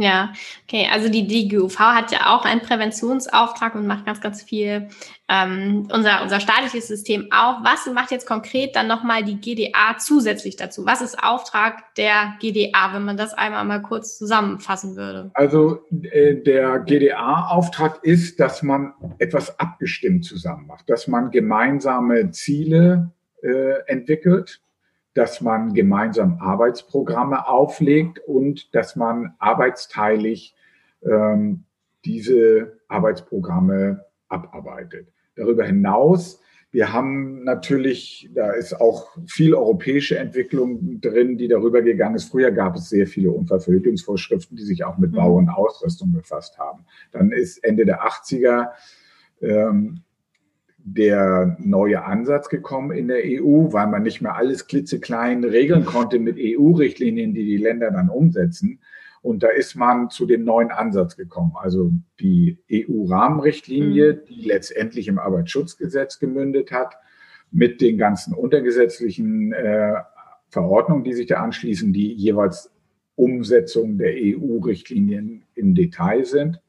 [0.00, 0.32] Ja,
[0.64, 0.88] okay.
[0.90, 4.88] Also die DGUV hat ja auch einen Präventionsauftrag und macht ganz, ganz viel.
[5.28, 7.62] Ähm, unser, unser staatliches System auch.
[7.62, 10.86] Was macht jetzt konkret dann nochmal die GDA zusätzlich dazu?
[10.86, 15.30] Was ist Auftrag der GDA, wenn man das einmal mal kurz zusammenfassen würde?
[15.34, 23.12] Also äh, der GDA-Auftrag ist, dass man etwas abgestimmt zusammen macht, dass man gemeinsame Ziele
[23.42, 24.62] äh, entwickelt
[25.14, 30.54] dass man gemeinsam Arbeitsprogramme auflegt und dass man arbeitsteilig
[31.02, 31.64] ähm,
[32.04, 35.08] diese Arbeitsprogramme abarbeitet.
[35.34, 36.40] Darüber hinaus,
[36.72, 42.30] wir haben natürlich, da ist auch viel europäische Entwicklung drin, die darüber gegangen ist.
[42.30, 46.84] Früher gab es sehr viele Unfallverhütungsvorschriften, die sich auch mit Bau und Ausrüstung befasst haben.
[47.10, 48.68] Dann ist Ende der 80er
[49.42, 50.02] ähm,
[50.84, 56.18] der neue Ansatz gekommen in der EU, weil man nicht mehr alles klitzeklein regeln konnte
[56.18, 58.80] mit EU-Richtlinien, die die Länder dann umsetzen.
[59.22, 61.52] Und da ist man zu dem neuen Ansatz gekommen.
[61.54, 64.26] Also die EU-Rahmenrichtlinie, mhm.
[64.28, 66.96] die letztendlich im Arbeitsschutzgesetz gemündet hat,
[67.50, 69.94] mit den ganzen untergesetzlichen äh,
[70.48, 72.70] Verordnungen, die sich da anschließen, die jeweils
[73.16, 76.60] Umsetzung der EU-Richtlinien im Detail sind.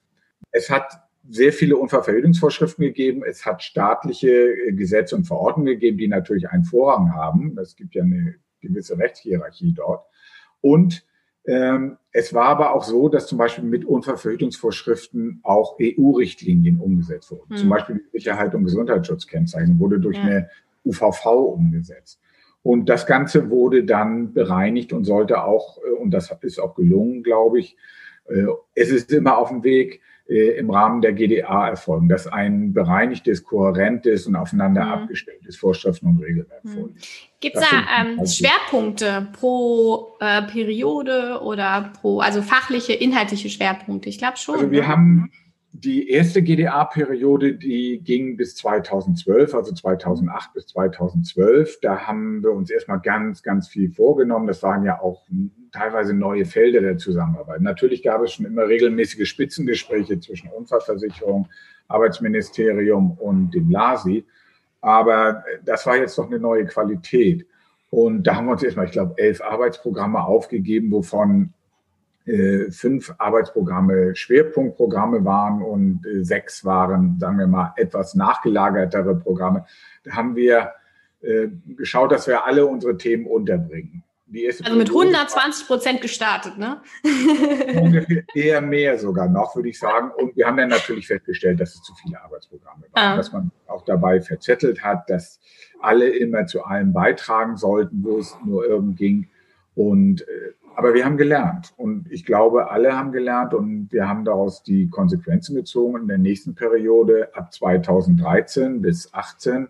[0.52, 3.24] Es hat sehr viele Unfallverhütungsvorschriften gegeben.
[3.26, 7.58] Es hat staatliche äh, Gesetze und Verordnungen gegeben, die natürlich einen Vorrang haben.
[7.58, 10.06] Es gibt ja eine gewisse Rechtshierarchie dort.
[10.60, 11.06] Und
[11.46, 17.54] ähm, es war aber auch so, dass zum Beispiel mit Unfallverhütungsvorschriften auch EU-Richtlinien umgesetzt wurden.
[17.54, 17.58] Mhm.
[17.58, 20.24] Zum Beispiel die Sicherheit und Gesundheitsschutzkennzeichnung wurde durch ja.
[20.24, 20.50] eine
[20.86, 22.20] UVV umgesetzt.
[22.64, 27.24] Und das Ganze wurde dann bereinigt und sollte auch, äh, und das ist auch gelungen,
[27.24, 27.78] glaube ich,
[28.28, 32.72] äh, es ist immer auf dem Weg, äh, im Rahmen der GDA erfolgen, dass ein
[32.72, 34.92] bereinigtes, kohärentes und aufeinander mhm.
[34.92, 36.70] abgestimmtes Vorschriften und Regelwerk mhm.
[36.70, 37.08] vorliegt.
[37.42, 44.08] Gibt es da ähm, Schwerpunkte pro äh, Periode oder pro, also fachliche, inhaltliche Schwerpunkte?
[44.08, 44.56] Ich glaube schon.
[44.56, 44.88] Also wir ne?
[44.88, 45.32] haben
[45.74, 51.80] die erste GDA-Periode, die ging bis 2012, also 2008 bis 2012.
[51.82, 54.48] Da haben wir uns erstmal ganz, ganz viel vorgenommen.
[54.48, 55.24] Das waren ja auch
[55.72, 57.62] teilweise neue Felder der Zusammenarbeit.
[57.62, 61.48] Natürlich gab es schon immer regelmäßige Spitzengespräche zwischen Unfallversicherung,
[61.88, 64.26] Arbeitsministerium und dem LASI.
[64.82, 67.46] Aber das war jetzt doch eine neue Qualität.
[67.90, 71.54] Und da haben wir uns erstmal, ich glaube, elf Arbeitsprogramme aufgegeben, wovon
[72.72, 79.66] fünf Arbeitsprogramme Schwerpunktprogramme waren und äh, sechs waren, sagen wir mal, etwas nachgelagertere Programme.
[80.04, 80.72] Da haben wir
[81.22, 84.04] äh, geschaut, dass wir alle unsere Themen unterbringen.
[84.64, 86.82] also mit 120 Prozent gestartet, ne?
[87.76, 90.12] Ungefähr eher mehr sogar noch, würde ich sagen.
[90.16, 93.16] Und wir haben dann natürlich festgestellt, dass es zu viele Arbeitsprogramme waren, ah.
[93.18, 95.40] dass man auch dabei verzettelt hat, dass
[95.82, 99.28] alle immer zu allem beitragen sollten, wo es nur irgend ging.
[99.76, 104.26] Und äh, aber wir haben gelernt und ich glaube, alle haben gelernt und wir haben
[104.26, 109.68] daraus die Konsequenzen gezogen in der nächsten Periode ab 2013 bis 2018.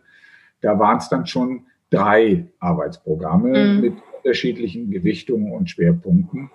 [0.62, 3.82] Da waren es dann schon drei Arbeitsprogramme mhm.
[3.82, 6.50] mit unterschiedlichen Gewichtungen und Schwerpunkten.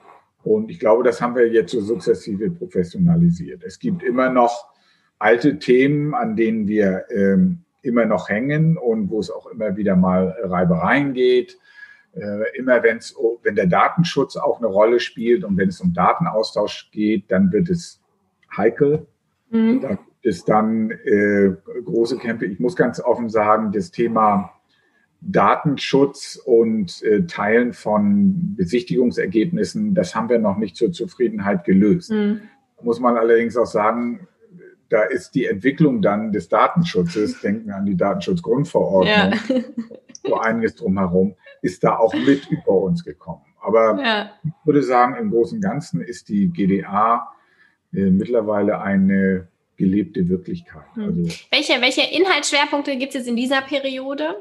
[0.45, 3.65] Und ich glaube, das haben wir jetzt so sukzessive professionalisiert.
[3.65, 4.69] Es gibt immer noch
[5.19, 9.97] alte Themen, an denen wir ähm, immer noch hängen und wo es auch immer wieder
[9.97, 11.59] mal Reibereien geht
[12.17, 16.91] äh, immer wenn's, wenn der Datenschutz auch eine Rolle spielt und wenn es um Datenaustausch
[16.91, 18.01] geht, dann wird es
[18.57, 19.07] heikel.
[19.51, 19.81] Mhm.
[19.83, 21.53] Da gibt es dann äh,
[21.85, 22.47] große Kämpfe.
[22.47, 24.53] Ich muss ganz offen sagen, das Thema
[25.21, 32.11] Datenschutz und äh, Teilen von Besichtigungsergebnissen, das haben wir noch nicht zur Zufriedenheit gelöst.
[32.11, 32.43] Mhm.
[32.83, 34.27] Muss man allerdings auch sagen,
[34.89, 39.63] da ist die Entwicklung dann des Datenschutzes, denken an die Datenschutzgrundverordnung, ja.
[40.23, 43.43] so einiges drumherum ist da auch mit über uns gekommen.
[43.61, 44.31] Aber ja.
[44.45, 47.29] ich würde sagen, im Großen und Ganzen ist die GDA
[47.93, 50.85] äh, mittlerweile eine gelebte Wirklichkeit.
[50.95, 51.05] Hm.
[51.05, 54.37] Also, welche, welche Inhaltsschwerpunkte gibt es jetzt in dieser Periode?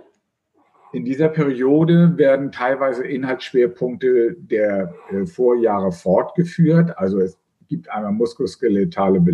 [0.94, 6.98] In dieser Periode werden teilweise Inhaltsschwerpunkte der äh, Vorjahre fortgeführt.
[6.98, 9.26] Also es gibt einmal muskuloskeletale hm.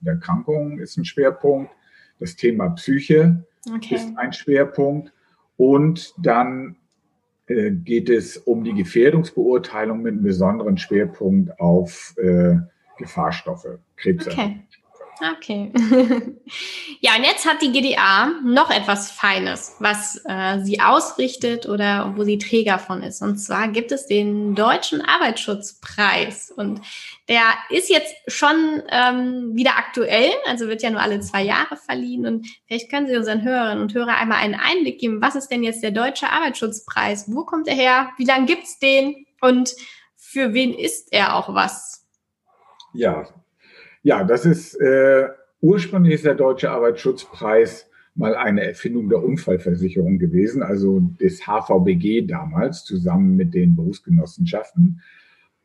[0.00, 0.08] Mhm.
[0.08, 1.70] Erkrankungen ist ein Schwerpunkt.
[2.18, 3.94] Das Thema Psyche okay.
[3.94, 5.12] ist ein Schwerpunkt.
[5.56, 6.76] Und dann
[7.46, 12.56] äh, geht es um die Gefährdungsbeurteilung mit einem besonderen Schwerpunkt auf äh,
[12.98, 14.26] Gefahrstoffe, Krebs.
[14.26, 14.60] Okay.
[15.18, 15.72] Okay.
[17.00, 22.24] ja, und jetzt hat die GDA noch etwas Feines, was äh, sie ausrichtet oder wo
[22.24, 23.22] sie Träger von ist.
[23.22, 26.50] Und zwar gibt es den Deutschen Arbeitsschutzpreis.
[26.50, 26.82] Und
[27.28, 32.26] der ist jetzt schon ähm, wieder aktuell, also wird ja nur alle zwei Jahre verliehen.
[32.26, 35.62] Und vielleicht können Sie unseren Hörerinnen und Hörern einmal einen Einblick geben, was ist denn
[35.62, 37.32] jetzt der Deutsche Arbeitsschutzpreis?
[37.32, 38.10] Wo kommt er her?
[38.18, 39.26] Wie lange gibt's den?
[39.40, 39.74] Und
[40.14, 42.06] für wen ist er auch was?
[42.92, 43.26] Ja,
[44.06, 45.26] ja, das ist äh,
[45.60, 52.84] ursprünglich ist der Deutsche Arbeitsschutzpreis mal eine Erfindung der Unfallversicherung gewesen, also des HVBG damals
[52.84, 55.02] zusammen mit den Berufsgenossenschaften.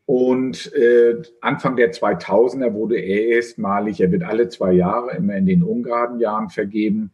[0.08, 5.46] Und äh, Anfang der 2000er wurde er erstmalig, er wird alle zwei Jahre, immer in
[5.46, 7.12] den ungeraden Jahren vergeben,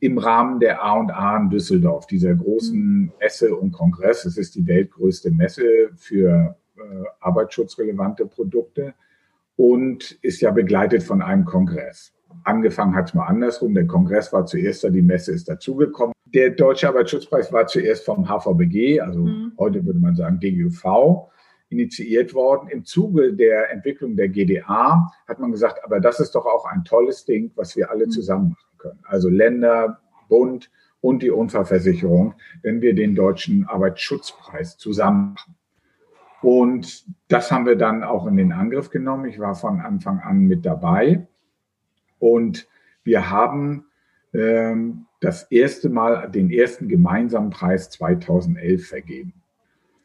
[0.00, 4.24] im Rahmen der A&A in Düsseldorf, dieser großen Messe und Kongress.
[4.24, 8.94] Es ist die weltgrößte Messe für äh, arbeitsschutzrelevante Produkte
[9.58, 12.12] und ist ja begleitet von einem Kongress.
[12.44, 13.74] Angefangen hat es mal andersrum.
[13.74, 16.12] Der Kongress war zuerst da, die Messe ist dazugekommen.
[16.26, 19.52] Der Deutsche Arbeitsschutzpreis war zuerst vom HVBG, also mhm.
[19.58, 21.28] heute würde man sagen DGUV,
[21.70, 22.68] initiiert worden.
[22.68, 26.84] Im Zuge der Entwicklung der GDA hat man gesagt, aber das ist doch auch ein
[26.84, 28.10] tolles Ding, was wir alle mhm.
[28.10, 29.00] zusammen machen können.
[29.04, 35.57] Also Länder, Bund und die Unfallversicherung, wenn wir den Deutschen Arbeitsschutzpreis zusammen machen.
[36.40, 39.26] Und das haben wir dann auch in den Angriff genommen.
[39.26, 41.26] Ich war von Anfang an mit dabei.
[42.18, 42.68] Und
[43.02, 43.86] wir haben
[44.32, 49.34] ähm, das erste Mal den ersten gemeinsamen Preis 2011 vergeben.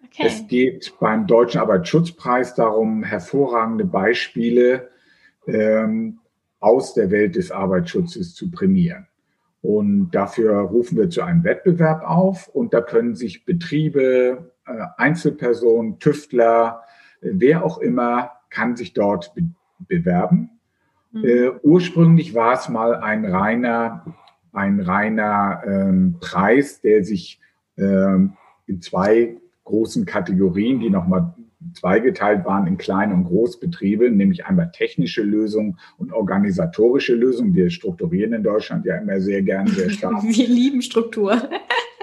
[0.06, 0.24] Okay.
[0.26, 4.90] Es geht beim Deutschen Arbeitsschutzpreis darum, hervorragende Beispiele
[5.48, 6.20] ähm,
[6.60, 9.08] aus der Welt des Arbeitsschutzes zu prämieren.
[9.64, 16.00] Und dafür rufen wir zu einem Wettbewerb auf und da können sich Betriebe, äh, Einzelpersonen,
[16.00, 16.82] Tüftler,
[17.22, 19.44] äh, wer auch immer, kann sich dort be
[19.88, 20.50] bewerben.
[21.14, 21.24] Mhm.
[21.24, 24.06] Äh, ursprünglich war es mal ein reiner,
[24.52, 27.40] ein reiner ähm, Preis, der sich
[27.78, 28.34] ähm,
[28.68, 31.34] in zwei großen Kategorien, die nochmal
[31.74, 37.54] zweigeteilt waren in Klein- und Großbetriebe, nämlich einmal technische Lösungen und organisatorische Lösungen.
[37.54, 40.24] Wir strukturieren in Deutschland ja immer sehr gern, sehr stark.
[40.24, 41.42] Wir lieben Struktur.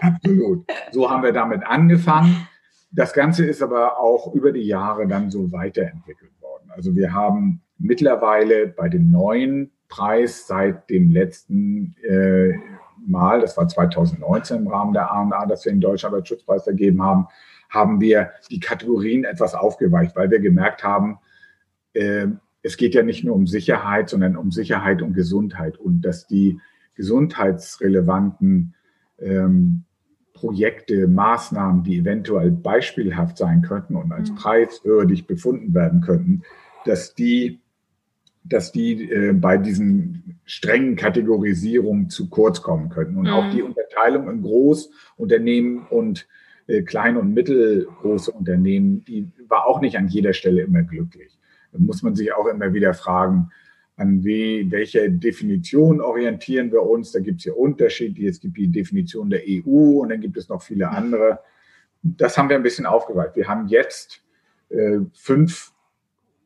[0.01, 0.65] Absolut.
[0.93, 2.49] So haben wir damit angefangen.
[2.93, 6.71] Das Ganze ist aber auch über die Jahre dann so weiterentwickelt worden.
[6.71, 12.55] Also wir haben mittlerweile bei dem neuen Preis seit dem letzten äh,
[13.07, 17.29] Mal, das war 2019 im Rahmen der A&A, dass wir den Deutschen Arbeitsschutzpreis vergeben haben,
[17.71, 21.19] haben wir die Kategorien etwas aufgeweicht, weil wir gemerkt haben,
[21.95, 22.27] äh,
[22.63, 26.61] es geht ja nicht nur um Sicherheit, sondern um Sicherheit und Gesundheit und dass die
[26.95, 28.75] gesundheitsrelevanten
[29.19, 29.85] ähm,
[30.35, 34.37] Projekte, Maßnahmen, die eventuell beispielhaft sein könnten und als mhm.
[34.37, 36.43] preiswürdig befunden werden könnten,
[36.85, 37.61] dass die,
[38.45, 43.17] dass die äh, bei diesen strengen Kategorisierungen zu kurz kommen könnten.
[43.17, 43.33] Und mhm.
[43.33, 46.27] auch die Unterteilung in Großunternehmen und
[46.71, 51.37] äh, kleine und mittelgroße Unternehmen, die war auch nicht an jeder Stelle immer glücklich.
[51.73, 53.51] Da muss man sich auch immer wieder fragen,
[53.97, 57.11] an wie, welche Definition orientieren wir uns.
[57.11, 58.25] Da gibt es ja Unterschiede.
[58.27, 61.41] Es gibt die Definition der EU und dann gibt es noch viele andere.
[62.03, 63.35] Das haben wir ein bisschen aufgeweicht.
[63.35, 64.23] Wir haben jetzt
[64.69, 65.73] äh, fünf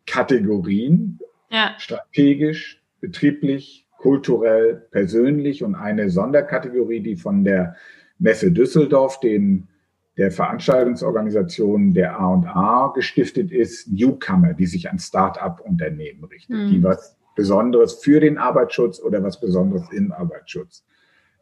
[0.06, 1.18] Kategorien,
[1.50, 1.74] ja.
[1.78, 7.76] strategisch, betrieblich, kulturell, persönlich und eine Sonderkategorie, die von der
[8.18, 9.68] Messe Düsseldorf, den
[10.16, 16.70] der Veranstaltungsorganisation der A&A gestiftet ist, Newcomer, die sich an Start-up-Unternehmen richtet, mhm.
[16.70, 20.84] die was Besonderes für den Arbeitsschutz oder was Besonderes im Arbeitsschutz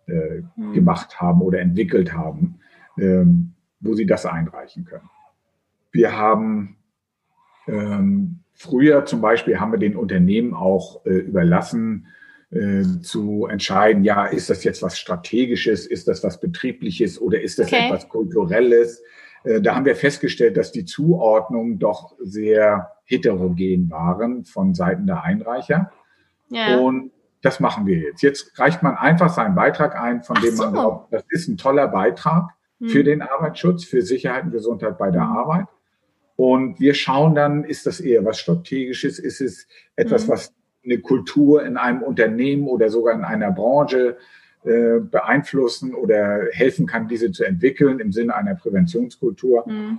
[0.06, 0.72] äh, mhm.
[0.72, 2.60] gemacht haben oder entwickelt haben,
[2.98, 5.10] ähm, wo sie das einreichen können.
[5.90, 6.76] Wir haben
[7.66, 12.06] ähm, früher zum Beispiel haben wir den Unternehmen auch äh, überlassen,
[12.52, 17.58] äh, zu entscheiden, ja, ist das jetzt was Strategisches, ist das was Betriebliches oder ist
[17.58, 17.86] das okay.
[17.86, 19.02] etwas Kulturelles?
[19.44, 25.22] Äh, da haben wir festgestellt, dass die Zuordnungen doch sehr heterogen waren von Seiten der
[25.22, 25.90] Einreicher.
[26.50, 26.78] Ja.
[26.78, 28.22] Und das machen wir jetzt.
[28.22, 30.72] Jetzt reicht man einfach seinen Beitrag ein, von Ach dem man so.
[30.72, 32.88] glaubt, das ist ein toller Beitrag hm.
[32.88, 35.36] für den Arbeitsschutz, für Sicherheit und Gesundheit bei der hm.
[35.36, 35.66] Arbeit.
[36.36, 39.18] Und wir schauen dann, ist das eher was Strategisches?
[39.18, 40.28] Ist es etwas, hm.
[40.28, 40.54] was
[40.84, 44.16] eine Kultur in einem Unternehmen oder sogar in einer Branche
[44.64, 49.64] äh, beeinflussen oder helfen kann, diese zu entwickeln im Sinne einer Präventionskultur.
[49.66, 49.98] Mhm.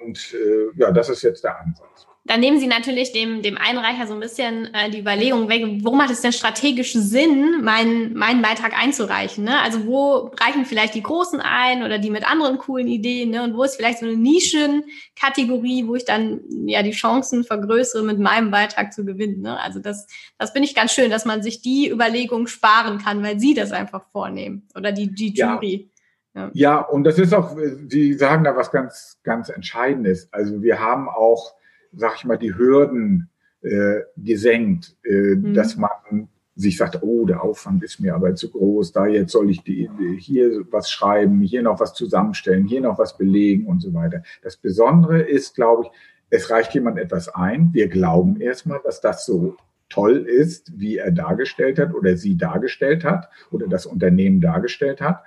[0.00, 2.06] Und äh, ja, das ist jetzt der Ansatz.
[2.24, 5.92] Dann nehmen Sie natürlich dem, dem Einreicher so ein bisschen äh, die Überlegung weg, wo
[5.92, 9.42] macht es denn strategisch Sinn, meinen, meinen Beitrag einzureichen?
[9.42, 9.60] Ne?
[9.60, 13.30] Also wo reichen vielleicht die Großen ein oder die mit anderen coolen Ideen?
[13.30, 13.42] Ne?
[13.42, 18.20] Und wo ist vielleicht so eine Nischenkategorie, wo ich dann ja die Chancen vergrößere, mit
[18.20, 19.40] meinem Beitrag zu gewinnen?
[19.40, 19.58] Ne?
[19.58, 20.06] Also das,
[20.38, 23.72] das finde ich ganz schön, dass man sich die Überlegung sparen kann, weil Sie das
[23.72, 25.90] einfach vornehmen oder die, die Jury.
[26.34, 26.50] Ja.
[26.54, 27.56] ja, und das ist auch,
[27.88, 30.28] Sie sagen da was ganz, ganz Entscheidendes.
[30.32, 31.52] Also wir haben auch
[31.92, 33.28] sag ich mal, die Hürden
[33.62, 35.54] äh, gesenkt, äh, mhm.
[35.54, 39.50] dass man sich sagt, oh, der Aufwand ist mir aber zu groß, da jetzt soll
[39.50, 39.88] ich die,
[40.18, 44.22] hier was schreiben, hier noch was zusammenstellen, hier noch was belegen und so weiter.
[44.42, 45.90] Das Besondere ist, glaube ich,
[46.28, 47.70] es reicht jemand etwas ein.
[47.72, 49.56] Wir glauben erstmal, dass das so
[49.88, 55.22] toll ist, wie er dargestellt hat oder sie dargestellt hat oder das Unternehmen dargestellt hat.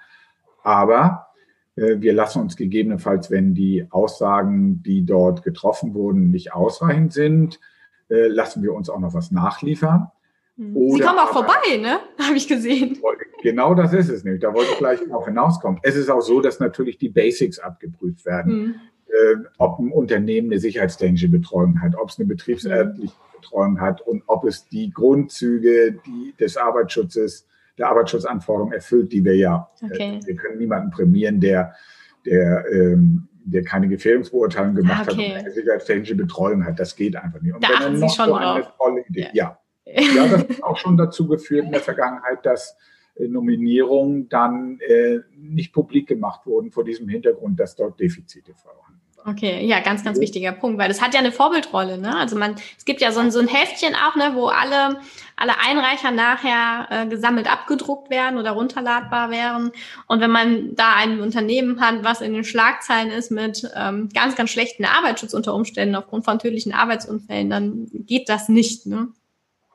[0.64, 1.25] Aber
[1.76, 7.60] wir lassen uns gegebenenfalls, wenn die Aussagen, die dort getroffen wurden, nicht ausreichend sind,
[8.10, 10.10] äh, lassen wir uns auch noch was nachliefern.
[10.58, 12.00] Oder Sie kommen auch vorbei, ne?
[12.26, 12.98] Habe ich gesehen.
[13.44, 14.42] Genau das ist es nicht.
[14.42, 15.80] Da wollte ich gleich darauf hinauskommen.
[15.84, 18.58] Es ist auch so, dass natürlich die Basics abgeprüft werden.
[18.58, 18.76] Mhm.
[19.08, 24.24] Äh, ob ein Unternehmen eine sicherheitstechnische Betreuung hat, ob es eine betriebsärztliche Betreuung hat und
[24.28, 27.46] ob es die Grundzüge die, des Arbeitsschutzes
[27.78, 30.20] der Arbeitsschutzanforderungen erfüllt, die wir ja, äh, okay.
[30.22, 31.74] äh, wir können niemanden prämieren, der,
[32.26, 35.30] der, ähm, der keine Gefährdungsbeurteilung gemacht okay.
[35.30, 36.80] hat und eine sicherheitstechnische Betreuung hat.
[36.80, 37.54] Das geht einfach nicht.
[37.54, 38.74] Und da wenn er noch so eine drauf.
[38.78, 39.58] tolle Idee, ja.
[39.86, 40.02] ja.
[40.02, 42.76] ja, das hat auch schon dazu geführt in der Vergangenheit, dass
[43.16, 48.96] äh, Nominierungen dann äh, nicht publik gemacht wurden vor diesem Hintergrund, dass dort Defizite vorhanden
[49.28, 52.16] Okay, ja, ganz, ganz wichtiger Punkt, weil das hat ja eine Vorbildrolle, ne?
[52.16, 55.00] Also man, es gibt ja so ein, so ein Heftchen auch, ne, wo alle,
[55.36, 59.72] alle Einreicher nachher äh, gesammelt abgedruckt werden oder runterladbar wären.
[60.08, 64.36] Und wenn man da ein Unternehmen hat, was in den Schlagzeilen ist mit ähm, ganz,
[64.36, 69.10] ganz schlechten Arbeitsschutz unter Umständen aufgrund von tödlichen Arbeitsunfällen, dann geht das nicht, ne?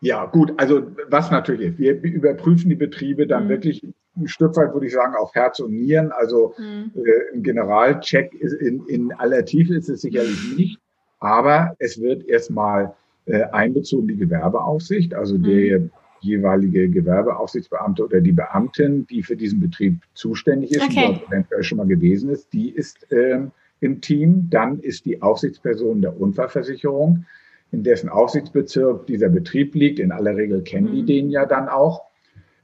[0.03, 0.55] Ja, gut.
[0.57, 3.49] Also was natürlich ist, wir überprüfen die Betriebe dann mhm.
[3.51, 3.87] wirklich
[4.17, 6.11] ein Stück weit, würde ich sagen, auf Herz und Nieren.
[6.13, 6.91] Also mhm.
[6.95, 10.79] äh, ein Generalcheck ist in, in aller Tiefe ist es sicherlich nicht,
[11.19, 12.95] aber es wird erstmal
[13.27, 15.43] äh, einbezogen die Gewerbeaufsicht, also mhm.
[15.43, 15.81] der
[16.21, 21.07] jeweilige Gewerbeaufsichtsbeamte oder die Beamtin, die für diesen Betrieb zuständig ist okay.
[21.07, 24.49] dort eventuell schon mal gewesen ist, die ist ähm, im Team.
[24.51, 27.25] Dann ist die Aufsichtsperson der Unfallversicherung
[27.73, 29.99] in dessen Aufsichtsbezirk dieser Betrieb liegt.
[29.99, 31.07] In aller Regel kennen die mhm.
[31.07, 32.10] den ja dann auch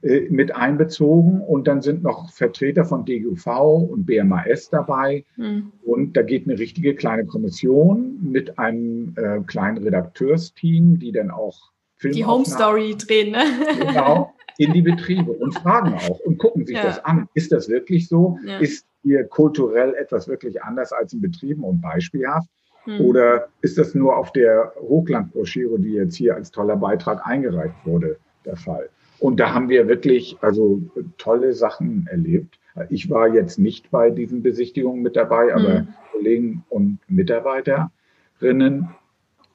[0.01, 1.41] äh, mit einbezogen.
[1.41, 3.47] Und dann sind noch Vertreter von DGUV
[3.89, 5.25] und BMAS dabei.
[5.35, 5.71] Mhm.
[5.83, 11.71] Und da geht eine richtige kleine Kommission mit einem äh, kleinen Redakteursteam, die dann auch
[11.97, 13.43] Film Die Home Story drehen, ne?
[13.79, 16.83] Genau, in die Betriebe und fragen auch und gucken sich ja.
[16.83, 17.27] das an.
[17.33, 18.37] Ist das wirklich so?
[18.45, 18.59] Ja.
[18.59, 22.49] Ist hier kulturell etwas wirklich anders als in Betrieben und beispielhaft?
[22.83, 23.01] Hm.
[23.01, 28.17] Oder ist das nur auf der Hochlandbroschüre, die jetzt hier als toller Beitrag eingereicht wurde,
[28.45, 28.89] der Fall?
[29.19, 30.81] Und da haben wir wirklich also
[31.17, 32.59] tolle Sachen erlebt.
[32.89, 35.87] Ich war jetzt nicht bei diesen Besichtigungen mit dabei, aber mhm.
[36.11, 38.89] Kollegen und Mitarbeiterinnen.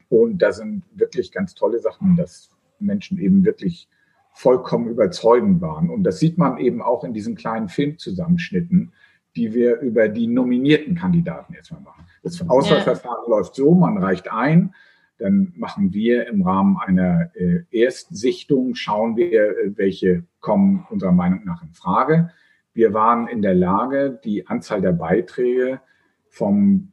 [0.09, 2.51] Und da sind wirklich ganz tolle Sachen, dass
[2.81, 3.89] Menschen eben wirklich
[4.33, 5.91] vollkommen überzeugend waren.
[5.91, 8.93] Und das sieht man eben auch in diesen kleinen Filmzusammenschnitten,
[9.37, 12.05] die wir über die nominierten Kandidaten jetzt mal machen.
[12.23, 13.31] Das Auswahlverfahren ja.
[13.31, 14.75] läuft so, man reicht ein,
[15.23, 21.45] dann machen wir im Rahmen einer äh, Erstsichtung, schauen wir, äh, welche kommen unserer Meinung
[21.45, 22.31] nach in Frage.
[22.75, 25.81] Wir waren in der Lage, die Anzahl der Beiträge
[26.29, 26.93] vom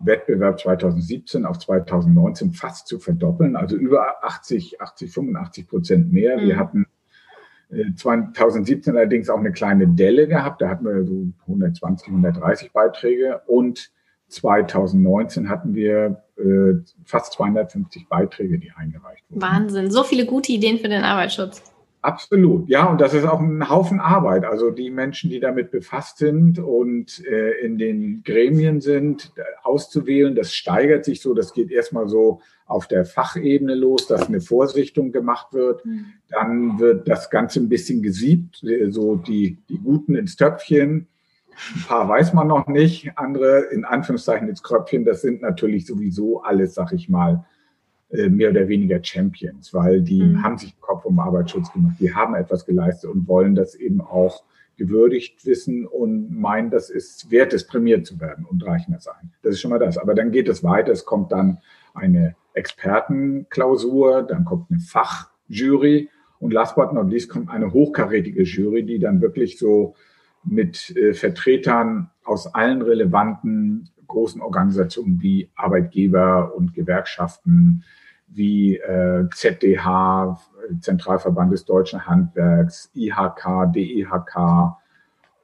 [0.00, 6.38] Wettbewerb 2017 auf 2019 fast zu verdoppeln, also über 80, 80, 85 Prozent mehr.
[6.38, 6.46] Mhm.
[6.46, 6.86] Wir hatten
[7.96, 10.60] 2017 allerdings auch eine kleine Delle gehabt.
[10.60, 13.92] Da hatten wir so 120, 130 Beiträge und
[14.28, 19.42] 2019 hatten wir äh, fast 250 Beiträge, die eingereicht wurden.
[19.42, 21.62] Wahnsinn, so viele gute Ideen für den Arbeitsschutz.
[22.02, 24.44] Absolut, ja, und das ist auch ein Haufen Arbeit.
[24.44, 29.32] Also die Menschen, die damit befasst sind und äh, in den Gremien sind,
[29.62, 31.32] auszuwählen, das steigert sich so.
[31.32, 35.86] Das geht erstmal so auf der Fachebene los, dass eine Vorsichtung gemacht wird.
[35.86, 36.06] Mhm.
[36.28, 41.06] Dann wird das Ganze ein bisschen gesiebt, so die, die Guten ins Töpfchen.
[41.74, 45.04] Ein paar weiß man noch nicht, andere in Anführungszeichen ins Kröpfchen.
[45.04, 47.44] Das sind natürlich sowieso alles, sag ich mal,
[48.10, 50.42] äh, mehr oder weniger Champions, weil die mhm.
[50.42, 54.44] haben sich Kopf um Arbeitsschutz gemacht, die haben etwas geleistet und wollen das eben auch
[54.76, 59.32] gewürdigt wissen und meinen, das ist wert, es prämiert zu werden und reichen das ein.
[59.42, 59.96] Das ist schon mal das.
[59.96, 60.92] Aber dann geht es weiter.
[60.92, 61.58] Es kommt dann
[61.94, 68.84] eine Expertenklausur, dann kommt eine Fachjury und last but not least kommt eine hochkarätige Jury,
[68.84, 69.94] die dann wirklich so
[70.44, 77.84] mit äh, Vertretern aus allen relevanten großen Organisationen wie Arbeitgeber und Gewerkschaften,
[78.28, 80.40] wie äh, ZDH,
[80.80, 84.76] Zentralverband des Deutschen Handwerks, IHK, DEHK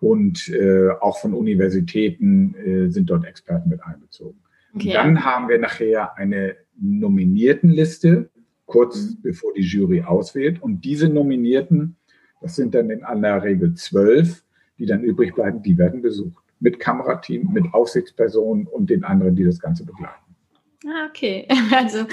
[0.00, 4.38] und äh, auch von Universitäten äh, sind dort Experten mit einbezogen.
[4.74, 4.92] Okay.
[4.92, 8.30] Dann haben wir nachher eine Nominiertenliste,
[8.66, 9.22] kurz mhm.
[9.22, 10.62] bevor die Jury auswählt.
[10.62, 11.96] Und diese Nominierten,
[12.40, 14.44] das sind dann in aller Regel zwölf,
[14.78, 16.44] die dann übrig bleiben, die werden besucht.
[16.60, 20.28] Mit Kamerateam, mit Aufsichtspersonen und den anderen, die das Ganze begleiten.
[20.86, 21.46] Ah, okay.
[21.74, 22.06] Also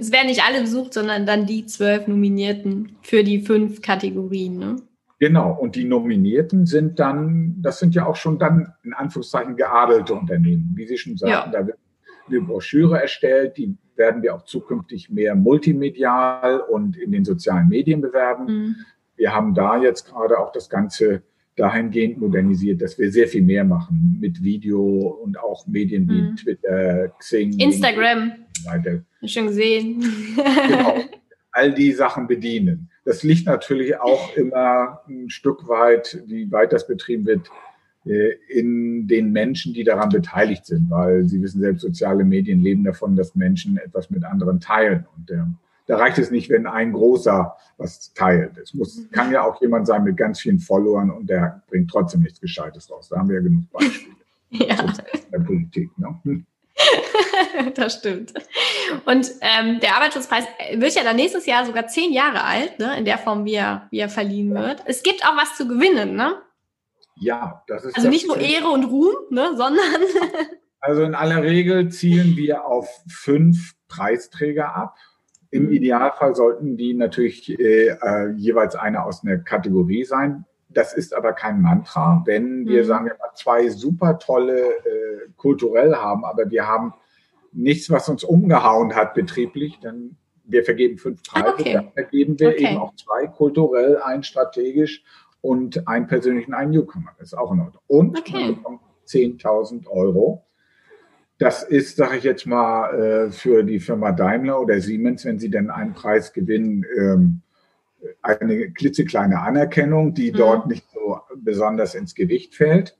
[0.00, 4.58] es werden nicht alle besucht, sondern dann die zwölf Nominierten für die fünf Kategorien.
[4.58, 4.76] Ne?
[5.18, 10.14] Genau, und die Nominierten sind dann, das sind ja auch schon dann in Anführungszeichen geadelte
[10.14, 10.72] Unternehmen.
[10.74, 11.60] Wie Sie schon sagten, ja.
[11.60, 11.78] da wird
[12.28, 18.00] eine Broschüre erstellt, die werden wir auch zukünftig mehr multimedial und in den sozialen Medien
[18.00, 18.46] bewerben.
[18.46, 18.76] Mhm.
[19.16, 21.22] Wir haben da jetzt gerade auch das Ganze
[21.56, 24.82] dahingehend modernisiert, dass wir sehr viel mehr machen mit Video
[25.22, 26.36] und auch Medien wie mhm.
[26.36, 28.32] Twitter, Xing, Instagram.
[28.64, 29.02] Weiter.
[29.24, 30.04] Schon gesehen.
[30.34, 30.96] genau.
[31.52, 32.90] All die Sachen bedienen.
[33.04, 37.48] Das liegt natürlich auch immer ein Stück weit, wie weit das betrieben wird,
[38.06, 42.82] äh, in den Menschen, die daran beteiligt sind, weil Sie wissen selbst, soziale Medien leben
[42.82, 45.06] davon, dass Menschen etwas mit anderen teilen.
[45.16, 45.48] Und der
[45.86, 48.56] da reicht es nicht, wenn ein großer was teilt.
[48.58, 49.10] Es muss, mhm.
[49.10, 52.90] kann ja auch jemand sein mit ganz vielen Followern und der bringt trotzdem nichts Gescheites
[52.90, 53.08] raus.
[53.08, 54.14] Da haben wir ja genug Beispiele.
[54.50, 54.76] Ja.
[54.84, 55.98] In der Politik.
[55.98, 56.20] Ne?
[56.22, 56.46] Hm.
[57.74, 58.32] das stimmt.
[59.04, 62.96] Und ähm, der Arbeitsschutzpreis wird ja dann nächstes Jahr sogar zehn Jahre alt, ne?
[62.96, 64.84] in der Form, wie er, wie er verliehen wird.
[64.86, 66.36] Es gibt auch was zu gewinnen, ne?
[67.16, 67.96] Ja, das ist.
[67.96, 69.84] Also nicht nur Ehre und Ruhm, ne, sondern.
[70.80, 74.96] also in aller Regel zielen wir auf fünf Preisträger ab.
[75.54, 75.70] Im.
[75.70, 80.44] Idealfall sollten die natürlich äh, äh, jeweils eine aus einer Kategorie sein.
[80.68, 82.22] Das ist aber kein Mantra.
[82.26, 82.86] Wenn wir, mhm.
[82.86, 86.94] sagen wir mal, zwei super tolle äh, kulturell haben, aber wir haben
[87.52, 91.72] nichts, was uns umgehauen hat betrieblich, dann wir vergeben fünf Preise, okay.
[91.72, 92.66] dann vergeben wir okay.
[92.66, 95.02] eben auch zwei kulturell, ein strategisch
[95.40, 97.12] und einen persönlichen, einen Newcomer.
[97.18, 97.82] Das ist auch in Ordnung.
[97.86, 98.32] Und okay.
[98.32, 100.43] man bekommt 10.000 Euro
[101.38, 105.50] das ist, sage ich jetzt mal, äh, für die Firma Daimler oder Siemens, wenn sie
[105.50, 107.40] denn einen Preis gewinnen, ähm,
[108.22, 110.36] eine klitzekleine Anerkennung, die mhm.
[110.36, 112.96] dort nicht so besonders ins Gewicht fällt.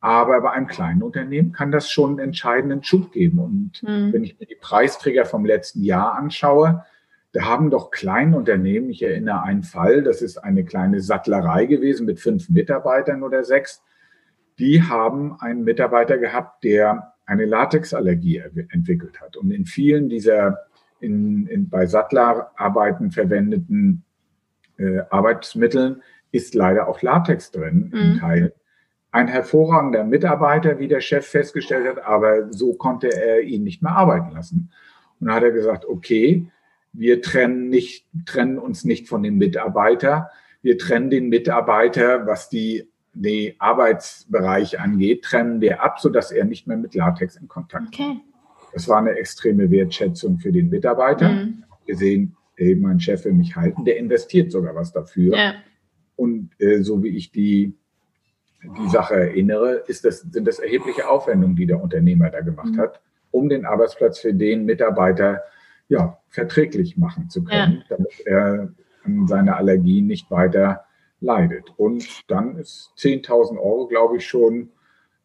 [0.00, 3.38] Aber bei einem kleinen Unternehmen kann das schon einen entscheidenden Schub geben.
[3.38, 4.12] Und mhm.
[4.12, 6.84] wenn ich mir die Preisträger vom letzten Jahr anschaue,
[7.32, 12.06] da haben doch kleine Unternehmen, ich erinnere einen Fall, das ist eine kleine Sattlerei gewesen
[12.06, 13.84] mit fünf Mitarbeitern oder sechs,
[14.58, 19.36] die haben einen Mitarbeiter gehabt, der eine Latexallergie entwickelt hat.
[19.36, 20.66] Und in vielen dieser
[20.98, 24.02] in, in, bei Sattlerarbeiten verwendeten
[24.76, 26.02] äh, Arbeitsmitteln
[26.32, 28.00] ist leider auch Latex drin mhm.
[28.00, 28.54] im Teil.
[29.12, 33.92] Ein hervorragender Mitarbeiter, wie der Chef festgestellt hat, aber so konnte er ihn nicht mehr
[33.92, 34.72] arbeiten lassen.
[35.20, 36.50] Und dann hat er gesagt, okay,
[36.92, 40.30] wir trennen nicht, trennen uns nicht von dem Mitarbeiter.
[40.62, 46.66] Wir trennen den Mitarbeiter, was die den Arbeitsbereich angeht, trennen wir ab, sodass er nicht
[46.66, 48.04] mehr mit Latex in Kontakt okay.
[48.04, 48.22] kommt.
[48.72, 51.28] Das war eine extreme Wertschätzung für den Mitarbeiter.
[51.28, 51.64] Mhm.
[51.86, 55.36] Gesehen, hey, mein Chef will mich halten, der investiert sogar was dafür.
[55.36, 55.54] Ja.
[56.14, 57.74] Und äh, so wie ich die,
[58.62, 62.78] die Sache erinnere, ist das, sind das erhebliche Aufwendungen, die der Unternehmer da gemacht mhm.
[62.78, 63.00] hat,
[63.30, 65.42] um den Arbeitsplatz für den Mitarbeiter
[65.88, 67.96] ja, verträglich machen zu können, ja.
[67.96, 68.72] damit er
[69.04, 70.84] an seiner Allergie nicht weiter
[71.20, 71.72] leidet.
[71.76, 74.70] Und dann ist 10.000 Euro, glaube ich, schon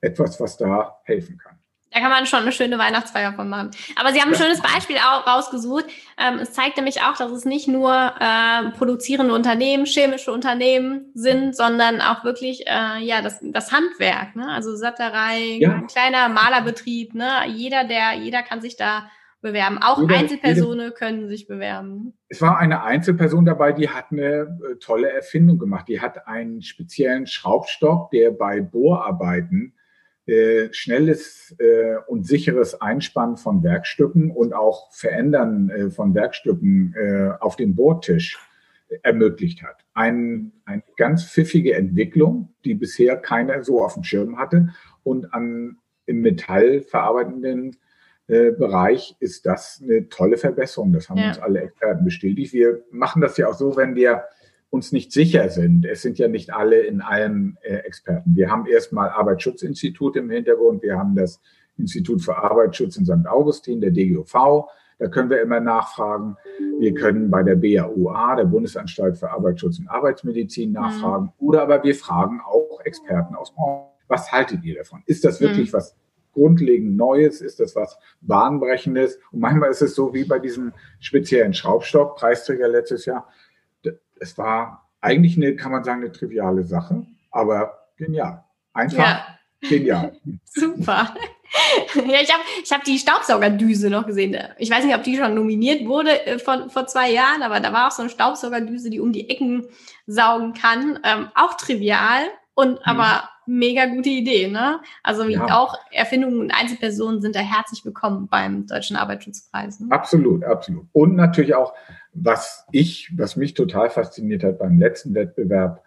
[0.01, 1.57] etwas, was da helfen kann.
[1.95, 3.71] Da kann man schon eine schöne Weihnachtsfeier von machen.
[3.95, 5.85] Aber Sie haben ein schönes Beispiel auch rausgesucht.
[6.17, 11.55] Ähm, es zeigt nämlich auch, dass es nicht nur äh, produzierende Unternehmen, chemische Unternehmen sind,
[11.55, 14.35] sondern auch wirklich äh, ja das, das Handwerk.
[14.35, 14.45] Ne?
[14.45, 15.83] Also Satterei, ja.
[15.89, 17.13] kleiner Malerbetrieb.
[17.13, 17.29] Ne?
[17.47, 19.09] Jeder, der, jeder kann sich da
[19.45, 19.77] bewerben.
[19.79, 22.13] Auch jede, Einzelpersonen können sich bewerben.
[22.29, 25.87] Es war eine Einzelperson dabei, die hat eine äh, tolle Erfindung gemacht.
[25.87, 29.75] Die hat einen speziellen Schraubstock, der bei Bohrarbeiten
[30.25, 37.29] äh, schnelles äh, und sicheres Einspannen von Werkstücken und auch Verändern äh, von Werkstücken äh,
[37.39, 38.39] auf dem Bohrtisch
[39.03, 39.85] ermöglicht hat.
[39.93, 44.69] Ein, eine ganz pfiffige Entwicklung, die bisher keiner so auf dem Schirm hatte
[45.03, 45.77] und an
[46.07, 47.84] im Metall verarbeitenden äh,
[48.27, 50.91] Bereich ist das eine tolle Verbesserung.
[50.93, 51.27] Das haben ja.
[51.27, 52.53] uns alle Experten bestätigt.
[52.53, 54.23] Wir machen das ja auch so, wenn wir
[54.69, 55.85] uns nicht sicher sind.
[55.85, 58.35] Es sind ja nicht alle in allem äh, Experten.
[58.35, 60.83] Wir haben erstmal Arbeitsschutzinstitut im Hintergrund.
[60.83, 61.39] Wir haben das
[61.77, 63.27] Institut für Arbeitsschutz in St.
[63.27, 64.65] Augustin, der DGOV.
[64.97, 66.37] Da können wir immer nachfragen.
[66.79, 70.75] Wir können bei der BAUA, der Bundesanstalt für Arbeitsschutz und Arbeitsmedizin, mhm.
[70.75, 71.25] nachfragen.
[71.25, 71.47] Mhm.
[71.47, 73.57] Oder aber wir fragen auch Experten aus dem
[74.07, 75.03] Was haltet ihr davon?
[75.05, 75.77] Ist das wirklich mhm.
[75.77, 75.95] was
[76.35, 77.41] grundlegend Neues?
[77.41, 79.17] Ist das was Bahnbrechendes?
[79.31, 83.27] Und manchmal ist es so wie bei diesem speziellen Schraubstock, Preisträger letztes Jahr.
[84.19, 88.43] Es war eigentlich eine, kann man sagen, eine triviale Sache, aber genial.
[88.73, 89.25] Einfach ja.
[89.61, 90.15] genial.
[90.45, 91.15] Super.
[91.95, 94.37] ja, ich habe ich hab die Staubsaugerdüse noch gesehen.
[94.57, 97.71] Ich weiß nicht, ob die schon nominiert wurde äh, vor, vor zwei Jahren, aber da
[97.71, 99.67] war auch so eine Staubsaugerdüse, die um die Ecken
[100.07, 100.99] saugen kann.
[101.03, 102.23] Ähm, auch trivial
[102.55, 102.83] und mhm.
[102.83, 104.79] aber mega gute Idee, ne?
[105.03, 105.45] Also ja.
[105.55, 109.79] auch Erfindungen und Einzelpersonen sind da herzlich willkommen beim Deutschen Arbeitsschutzpreis.
[109.79, 109.87] Ne?
[109.91, 110.85] Absolut, absolut.
[110.91, 111.73] Und natürlich auch,
[112.13, 115.83] was ich, was mich total fasziniert hat beim letzten Wettbewerb,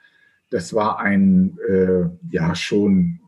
[0.51, 3.21] das war ein äh, ja schon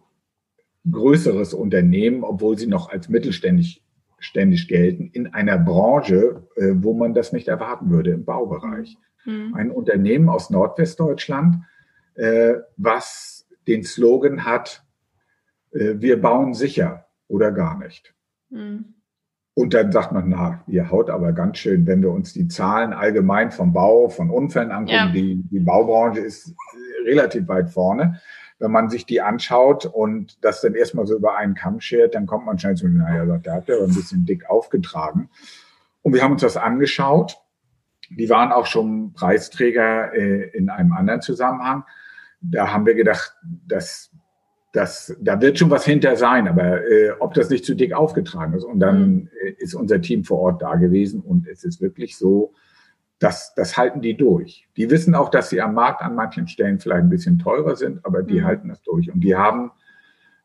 [0.90, 3.82] größeres Unternehmen, obwohl sie noch als mittelständisch
[4.20, 8.96] ständig gelten, in einer Branche, äh, wo man das nicht erwarten würde, im Baubereich.
[9.24, 9.54] Mhm.
[9.54, 11.64] Ein Unternehmen aus Nordwestdeutschland,
[12.14, 13.39] äh, was
[13.70, 14.84] den Slogan hat,
[15.72, 18.14] äh, wir bauen sicher oder gar nicht.
[18.50, 18.94] Mhm.
[19.54, 22.92] Und dann sagt man, na, ihr haut aber ganz schön, wenn wir uns die Zahlen
[22.92, 25.12] allgemein vom Bau, von Unfällen angucken, ja.
[25.12, 26.54] die, die Baubranche ist
[27.04, 28.20] relativ weit vorne
[28.60, 32.26] wenn man sich die anschaut und das dann erstmal so über einen Kamm schert, dann
[32.26, 35.30] kommt man schnell zu, naja, der hat ja ein bisschen dick aufgetragen.
[36.02, 37.38] Und wir haben uns das angeschaut.
[38.10, 41.84] Die waren auch schon Preisträger äh, in einem anderen Zusammenhang.
[42.40, 43.36] Da haben wir gedacht,
[43.66, 44.10] dass
[44.72, 48.54] das, da wird schon was hinter sein, aber äh, ob das nicht zu dick aufgetragen
[48.54, 48.64] ist.
[48.64, 49.28] Und dann mhm.
[49.58, 52.54] ist unser Team vor Ort da gewesen und es ist wirklich so,
[53.18, 54.68] das, das halten die durch.
[54.76, 58.04] Die wissen auch, dass sie am Markt an manchen Stellen vielleicht ein bisschen teurer sind,
[58.04, 58.44] aber die mhm.
[58.44, 59.12] halten das durch.
[59.12, 59.72] Und die haben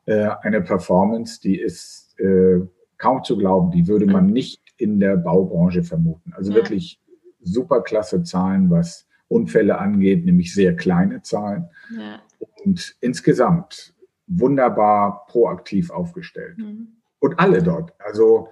[0.05, 2.61] äh, eine Performance, die ist äh,
[2.97, 3.71] kaum zu glauben.
[3.71, 6.33] Die würde man nicht in der Baubranche vermuten.
[6.35, 6.57] Also ja.
[6.57, 6.99] wirklich
[7.41, 11.69] super klasse Zahlen, was Unfälle angeht, nämlich sehr kleine Zahlen.
[11.95, 12.21] Ja.
[12.63, 13.93] Und insgesamt
[14.27, 16.57] wunderbar proaktiv aufgestellt.
[16.57, 16.87] Mhm.
[17.19, 17.93] Und alle dort.
[17.99, 18.49] Also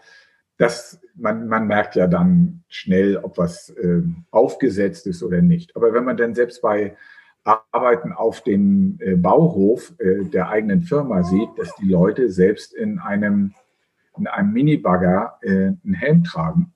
[0.57, 4.01] das, man, man merkt ja dann schnell, ob was äh,
[4.31, 5.75] aufgesetzt ist oder nicht.
[5.75, 6.95] Aber wenn man dann selbst bei
[7.43, 12.99] Arbeiten auf dem äh, Bauhof äh, der eigenen Firma sieht, dass die Leute selbst in
[12.99, 13.53] einem,
[14.17, 16.72] in einem Minibagger äh, einen Helm tragen,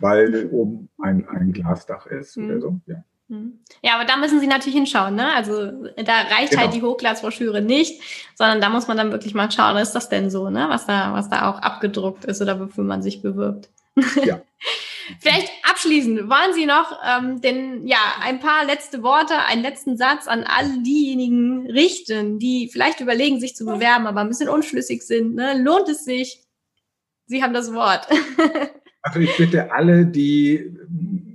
[0.00, 2.50] weil oben ein, ein Glasdach ist mhm.
[2.50, 2.80] oder so.
[2.86, 3.04] Ja.
[3.30, 3.58] Hm.
[3.82, 5.32] Ja, aber da müssen Sie natürlich hinschauen, ne?
[5.34, 6.62] Also da reicht genau.
[6.62, 8.02] halt die Hochglanzbroschüre nicht,
[8.34, 10.66] sondern da muss man dann wirklich mal schauen, ist das denn so, ne?
[10.68, 13.70] Was da, was da auch abgedruckt ist oder wofür man sich bewirbt.
[14.24, 14.42] Ja.
[15.20, 20.26] Vielleicht abschließend, wollen Sie noch ähm, den, ja, ein paar letzte Worte, einen letzten Satz
[20.26, 25.34] an all diejenigen richten, die vielleicht überlegen, sich zu bewerben, aber ein bisschen unschlüssig sind.
[25.34, 25.62] Ne?
[25.62, 26.40] Lohnt es sich?
[27.26, 28.08] Sie haben das Wort.
[29.04, 30.78] also ich bitte alle, die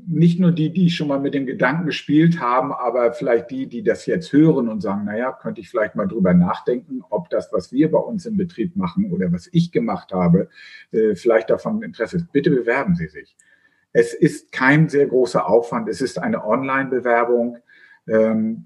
[0.07, 3.84] nicht nur die, die schon mal mit dem Gedanken gespielt haben, aber vielleicht die, die
[3.84, 7.72] das jetzt hören und sagen, naja, könnte ich vielleicht mal drüber nachdenken, ob das, was
[7.72, 10.49] wir bei uns im Betrieb machen oder was ich gemacht habe,
[10.91, 12.32] äh, vielleicht davon Interesse ist.
[12.32, 13.38] Bitte bewerben Sie sich.
[13.93, 15.89] Es ist kein sehr großer Aufwand.
[15.89, 17.59] Es ist eine Online-Bewerbung.
[18.07, 18.65] Ähm,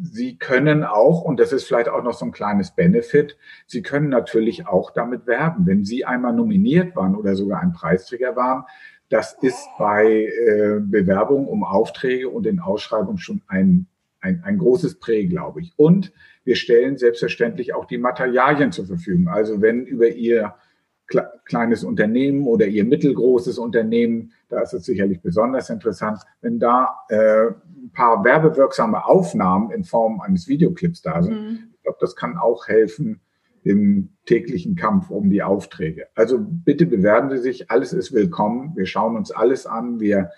[0.00, 3.36] Sie können auch, und das ist vielleicht auch noch so ein kleines Benefit,
[3.66, 5.66] Sie können natürlich auch damit werben.
[5.66, 8.64] Wenn Sie einmal nominiert waren oder sogar ein Preisträger waren,
[9.08, 13.86] das ist bei äh, Bewerbungen um Aufträge und in Ausschreibungen schon ein,
[14.20, 15.72] ein, ein großes Prä, glaube ich.
[15.76, 16.12] Und
[16.44, 19.28] wir stellen selbstverständlich auch die Materialien zur Verfügung.
[19.28, 20.54] Also wenn über Ihr
[21.44, 27.46] kleines Unternehmen oder Ihr mittelgroßes Unternehmen, da ist es sicherlich besonders interessant, wenn da äh,
[27.48, 31.40] ein paar werbewirksame Aufnahmen in Form eines Videoclips da sind.
[31.40, 31.58] Mhm.
[31.74, 33.20] Ich glaube, das kann auch helfen,
[33.64, 36.06] im täglichen Kampf um die Aufträge.
[36.14, 38.72] Also bitte bewerben Sie sich, alles ist willkommen.
[38.76, 40.30] Wir schauen uns alles an, wir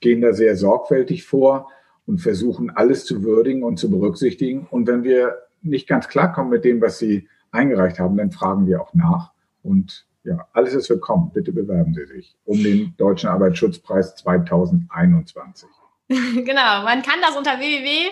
[0.00, 1.68] gehen da sehr sorgfältig vor
[2.06, 4.66] und versuchen alles zu würdigen und zu berücksichtigen.
[4.70, 8.82] Und wenn wir nicht ganz klarkommen mit dem, was Sie eingereicht haben, dann fragen wir
[8.82, 9.32] auch nach.
[9.62, 11.30] Und ja, alles ist willkommen.
[11.32, 15.68] Bitte bewerben Sie sich um den Deutschen Arbeitsschutzpreis 2021.
[16.08, 18.10] genau, man kann das unter www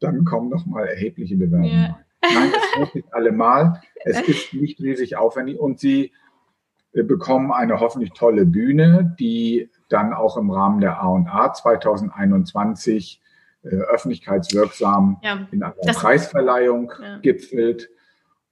[0.00, 1.72] dann kommen noch mal erhebliche Bewerbungen.
[1.72, 2.03] Ja.
[2.32, 3.82] Nein, das muss nicht allemal.
[4.04, 6.12] Es ist nicht riesig aufwendig und Sie
[6.92, 13.20] äh, bekommen eine hoffentlich tolle Bühne, die dann auch im Rahmen der A&A 2021
[13.62, 17.18] äh, öffentlichkeitswirksam ja, in einer Preisverleihung ja.
[17.18, 17.90] gipfelt.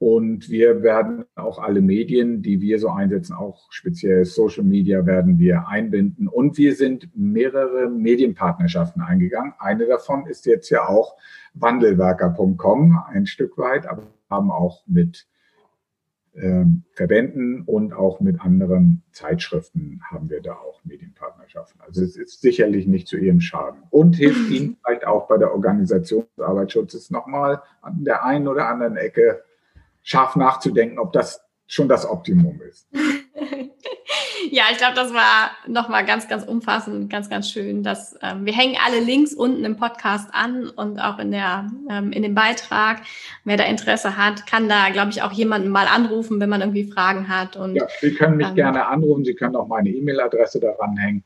[0.02, 5.38] Und wir werden auch alle Medien, die wir so einsetzen, auch speziell Social Media, werden
[5.38, 6.26] wir einbinden.
[6.26, 9.54] Und wir sind mehrere Medienpartnerschaften eingegangen.
[9.60, 11.16] Eine davon ist jetzt ja auch
[11.54, 15.28] wandelwerker.com, ein Stück weit, aber haben auch mit
[16.34, 21.80] ähm, Verbänden und auch mit anderen Zeitschriften haben wir da auch Medienpartnerschaften.
[21.80, 25.52] Also es ist sicherlich nicht zu ihrem Schaden und hilft ihnen vielleicht auch bei der
[25.52, 29.44] Organisation des Arbeitsschutzes nochmal an der einen oder anderen Ecke
[30.02, 32.86] scharf nachzudenken, ob das schon das Optimum ist.
[34.50, 37.82] ja, ich glaube, das war nochmal ganz, ganz umfassend, ganz, ganz schön.
[37.82, 42.12] Dass, ähm, wir hängen alle Links unten im Podcast an und auch in, der, ähm,
[42.12, 43.00] in dem Beitrag.
[43.44, 46.84] Wer da Interesse hat, kann da, glaube ich, auch jemanden mal anrufen, wenn man irgendwie
[46.84, 47.56] Fragen hat.
[47.56, 49.24] Und, ja, Sie können mich ähm, gerne anrufen.
[49.24, 51.24] Sie können auch meine E-Mail-Adresse daran hängen.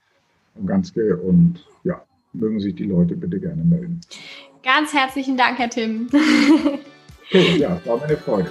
[0.55, 2.03] Und, ganz, und ja,
[2.33, 4.01] mögen sich die Leute bitte gerne melden.
[4.63, 6.09] Ganz herzlichen Dank, Herr Tim.
[7.29, 8.51] okay, ja, war meine Freude.